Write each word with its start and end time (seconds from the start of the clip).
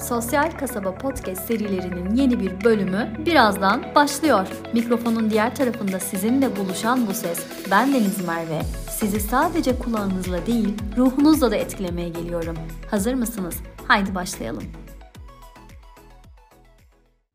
Sosyal 0.00 0.50
Kasaba 0.58 0.94
Podcast 0.94 1.46
serilerinin 1.46 2.16
yeni 2.16 2.40
bir 2.40 2.64
bölümü 2.64 3.16
birazdan 3.26 3.94
başlıyor. 3.94 4.46
Mikrofonun 4.72 5.30
diğer 5.30 5.54
tarafında 5.54 6.00
sizinle 6.00 6.56
buluşan 6.56 7.06
bu 7.06 7.14
ses, 7.14 7.38
ben 7.70 7.92
Deniz 7.94 8.26
Merve. 8.26 8.62
Sizi 8.90 9.20
sadece 9.20 9.78
kulağınızla 9.78 10.46
değil, 10.46 10.74
ruhunuzla 10.96 11.50
da 11.50 11.56
etkilemeye 11.56 12.08
geliyorum. 12.08 12.56
Hazır 12.90 13.14
mısınız? 13.14 13.54
Haydi 13.88 14.14
başlayalım. 14.14 14.64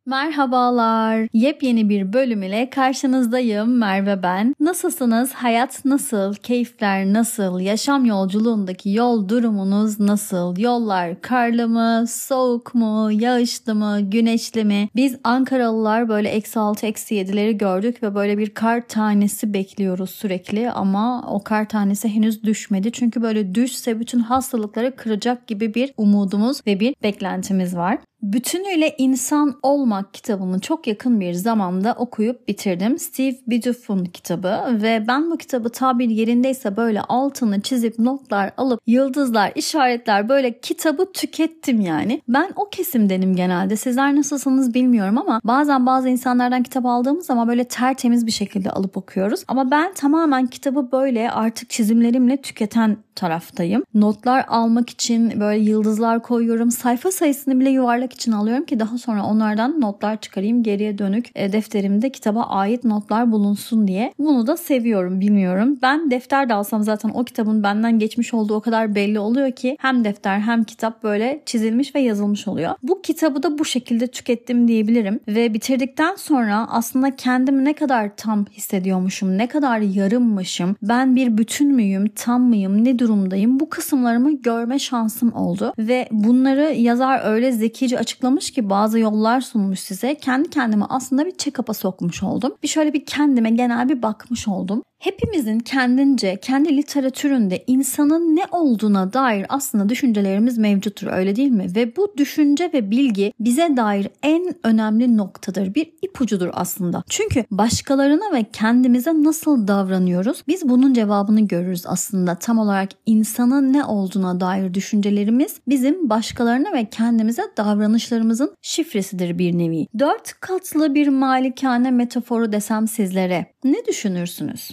Merhabalar. 0.05 1.27
Yepyeni 1.33 1.89
bir 1.89 2.13
bölüm 2.13 2.43
ile 2.43 2.69
karşınızdayım. 2.69 3.77
Merve 3.77 4.23
ben. 4.23 4.55
Nasılsınız? 4.59 5.33
Hayat 5.33 5.85
nasıl? 5.85 6.33
Keyifler 6.33 7.05
nasıl? 7.05 7.59
Yaşam 7.59 8.05
yolculuğundaki 8.05 8.89
yol 8.89 9.29
durumunuz 9.29 9.99
nasıl? 9.99 10.57
Yollar 10.57 11.21
karlı 11.21 11.67
mı? 11.67 12.05
Soğuk 12.09 12.75
mu? 12.75 13.09
Yağışlı 13.11 13.75
mı? 13.75 14.01
Güneşli 14.01 14.63
mi? 14.63 14.89
Biz 14.95 15.17
Ankaralılar 15.23 16.09
böyle 16.09 16.29
eksi 16.29 16.59
6 16.59 16.85
eksi 16.85 17.15
7'leri 17.15 17.57
gördük 17.57 18.03
ve 18.03 18.15
böyle 18.15 18.37
bir 18.37 18.53
kar 18.53 18.87
tanesi 18.87 19.53
bekliyoruz 19.53 20.09
sürekli 20.09 20.71
ama 20.71 21.23
o 21.27 21.43
kar 21.43 21.69
tanesi 21.69 22.09
henüz 22.09 22.43
düşmedi. 22.43 22.91
Çünkü 22.91 23.21
böyle 23.21 23.55
düşse 23.55 23.99
bütün 23.99 24.19
hastalıkları 24.19 24.95
kıracak 24.95 25.47
gibi 25.47 25.73
bir 25.73 25.93
umudumuz 25.97 26.67
ve 26.67 26.79
bir 26.79 26.95
beklentimiz 27.03 27.75
var. 27.75 27.97
Bütünüyle 28.23 28.95
İnsan 28.97 29.55
Olmak 29.63 30.13
kitabını 30.13 30.59
çok 30.59 30.87
yakın 30.87 31.19
bir 31.19 31.33
zamanda 31.33 31.93
okuyup 31.93 32.47
bitirdim. 32.47 32.99
Steve 32.99 33.35
Biddulph'un 33.47 34.05
kitabı 34.05 34.81
ve 34.81 35.05
ben 35.07 35.31
bu 35.31 35.37
kitabı 35.37 35.69
tabir 35.69 36.09
yerindeyse 36.09 36.77
böyle 36.77 37.01
altını 37.01 37.61
çizip 37.61 37.99
notlar 37.99 38.51
alıp 38.57 38.81
yıldızlar, 38.87 39.51
işaretler 39.55 40.29
böyle 40.29 40.59
kitabı 40.59 41.11
tükettim 41.11 41.81
yani. 41.81 42.21
Ben 42.27 42.51
o 42.55 42.69
kesimdenim 42.69 43.35
genelde. 43.35 43.75
Sizler 43.75 44.15
nasılsınız 44.15 44.73
bilmiyorum 44.73 45.17
ama 45.17 45.41
bazen 45.43 45.85
bazı 45.85 46.09
insanlardan 46.09 46.63
kitap 46.63 46.85
aldığımız 46.85 47.25
zaman 47.25 47.47
böyle 47.47 47.63
tertemiz 47.63 48.25
bir 48.25 48.31
şekilde 48.31 48.71
alıp 48.71 48.97
okuyoruz. 48.97 49.43
Ama 49.47 49.71
ben 49.71 49.93
tamamen 49.93 50.47
kitabı 50.47 50.91
böyle 50.91 51.31
artık 51.31 51.69
çizimlerimle 51.69 52.37
tüketen 52.37 52.97
taraftayım. 53.15 53.83
Notlar 53.93 54.45
almak 54.47 54.89
için 54.89 55.39
böyle 55.39 55.63
yıldızlar 55.63 56.23
koyuyorum. 56.23 56.71
Sayfa 56.71 57.11
sayısını 57.11 57.59
bile 57.59 57.69
yuvarlak 57.69 58.13
için 58.13 58.31
alıyorum 58.31 58.65
ki 58.65 58.79
daha 58.79 58.97
sonra 58.97 59.25
onlardan 59.25 59.81
notlar 59.81 60.21
çıkarayım. 60.21 60.63
Geriye 60.63 60.97
dönük 60.97 61.29
e, 61.35 61.53
defterimde 61.53 62.09
kitaba 62.09 62.43
ait 62.43 62.83
notlar 62.83 63.31
bulunsun 63.31 63.87
diye. 63.87 64.13
Bunu 64.19 64.47
da 64.47 64.57
seviyorum 64.57 65.19
bilmiyorum. 65.19 65.79
Ben 65.81 66.11
defter 66.11 66.49
de 66.49 66.53
alsam 66.53 66.83
zaten 66.83 67.09
o 67.09 67.23
kitabın 67.23 67.63
benden 67.63 67.99
geçmiş 67.99 68.33
olduğu 68.33 68.55
o 68.55 68.61
kadar 68.61 68.95
belli 68.95 69.19
oluyor 69.19 69.51
ki 69.51 69.77
hem 69.79 70.03
defter 70.03 70.39
hem 70.39 70.63
kitap 70.63 71.03
böyle 71.03 71.41
çizilmiş 71.45 71.95
ve 71.95 71.99
yazılmış 71.99 72.47
oluyor. 72.47 72.75
Bu 72.83 73.01
kitabı 73.01 73.43
da 73.43 73.57
bu 73.57 73.65
şekilde 73.65 74.07
tükettim 74.07 74.67
diyebilirim 74.67 75.19
ve 75.27 75.53
bitirdikten 75.53 76.15
sonra 76.15 76.67
aslında 76.69 77.15
kendimi 77.15 77.65
ne 77.65 77.73
kadar 77.73 78.15
tam 78.15 78.45
hissediyormuşum, 78.45 79.37
ne 79.37 79.47
kadar 79.47 79.79
yarımmışım, 79.79 80.75
ben 80.81 81.15
bir 81.15 81.37
bütün 81.37 81.75
müyüm, 81.75 82.07
tam 82.07 82.41
mıyım, 82.41 82.85
ne 82.85 82.99
durumdayım 83.03 83.59
bu 83.59 83.69
kısımlarımı 83.69 84.41
görme 84.41 84.79
şansım 84.79 85.33
oldu 85.33 85.73
ve 85.77 86.07
bunları 86.11 86.73
yazar 86.73 87.21
öyle 87.25 87.51
zekice 87.51 87.99
açıklamış 87.99 88.51
ki 88.51 88.69
bazı 88.69 88.99
yollar 88.99 89.41
sunmuş 89.41 89.79
size. 89.79 90.15
Kendi 90.15 90.49
kendime 90.49 90.85
aslında 90.89 91.25
bir 91.25 91.31
check-up'a 91.31 91.73
sokmuş 91.73 92.23
oldum. 92.23 92.53
Bir 92.63 92.67
şöyle 92.67 92.93
bir 92.93 93.05
kendime 93.05 93.49
genel 93.49 93.89
bir 93.89 94.01
bakmış 94.01 94.47
oldum. 94.47 94.83
Hepimizin 95.03 95.59
kendince, 95.59 96.39
kendi 96.41 96.77
literatüründe 96.77 97.63
insanın 97.67 98.35
ne 98.35 98.43
olduğuna 98.51 99.13
dair 99.13 99.45
aslında 99.49 99.89
düşüncelerimiz 99.89 100.57
mevcuttur 100.57 101.07
öyle 101.07 101.35
değil 101.35 101.51
mi? 101.51 101.67
Ve 101.75 101.95
bu 101.95 102.13
düşünce 102.17 102.69
ve 102.73 102.91
bilgi 102.91 103.33
bize 103.39 103.77
dair 103.77 104.07
en 104.23 104.55
önemli 104.63 105.17
noktadır. 105.17 105.75
Bir 105.75 105.93
ipucudur 106.01 106.49
aslında. 106.53 107.03
Çünkü 107.09 107.45
başkalarına 107.51 108.33
ve 108.33 108.45
kendimize 108.53 109.23
nasıl 109.23 109.67
davranıyoruz? 109.67 110.43
Biz 110.47 110.69
bunun 110.69 110.93
cevabını 110.93 111.47
görürüz 111.47 111.83
aslında. 111.87 112.35
Tam 112.35 112.59
olarak 112.59 112.89
insanın 113.05 113.73
ne 113.73 113.85
olduğuna 113.85 114.39
dair 114.39 114.73
düşüncelerimiz 114.73 115.55
bizim 115.67 116.09
başkalarına 116.09 116.73
ve 116.73 116.89
kendimize 116.89 117.43
davranışlarımızın 117.57 118.55
şifresidir 118.61 119.37
bir 119.37 119.57
nevi. 119.57 119.87
Dört 119.99 120.33
katlı 120.39 120.95
bir 120.95 121.07
malikane 121.07 121.91
metaforu 121.91 122.51
desem 122.51 122.87
sizlere 122.87 123.53
ne 123.63 123.85
düşünürsünüz? 123.85 124.71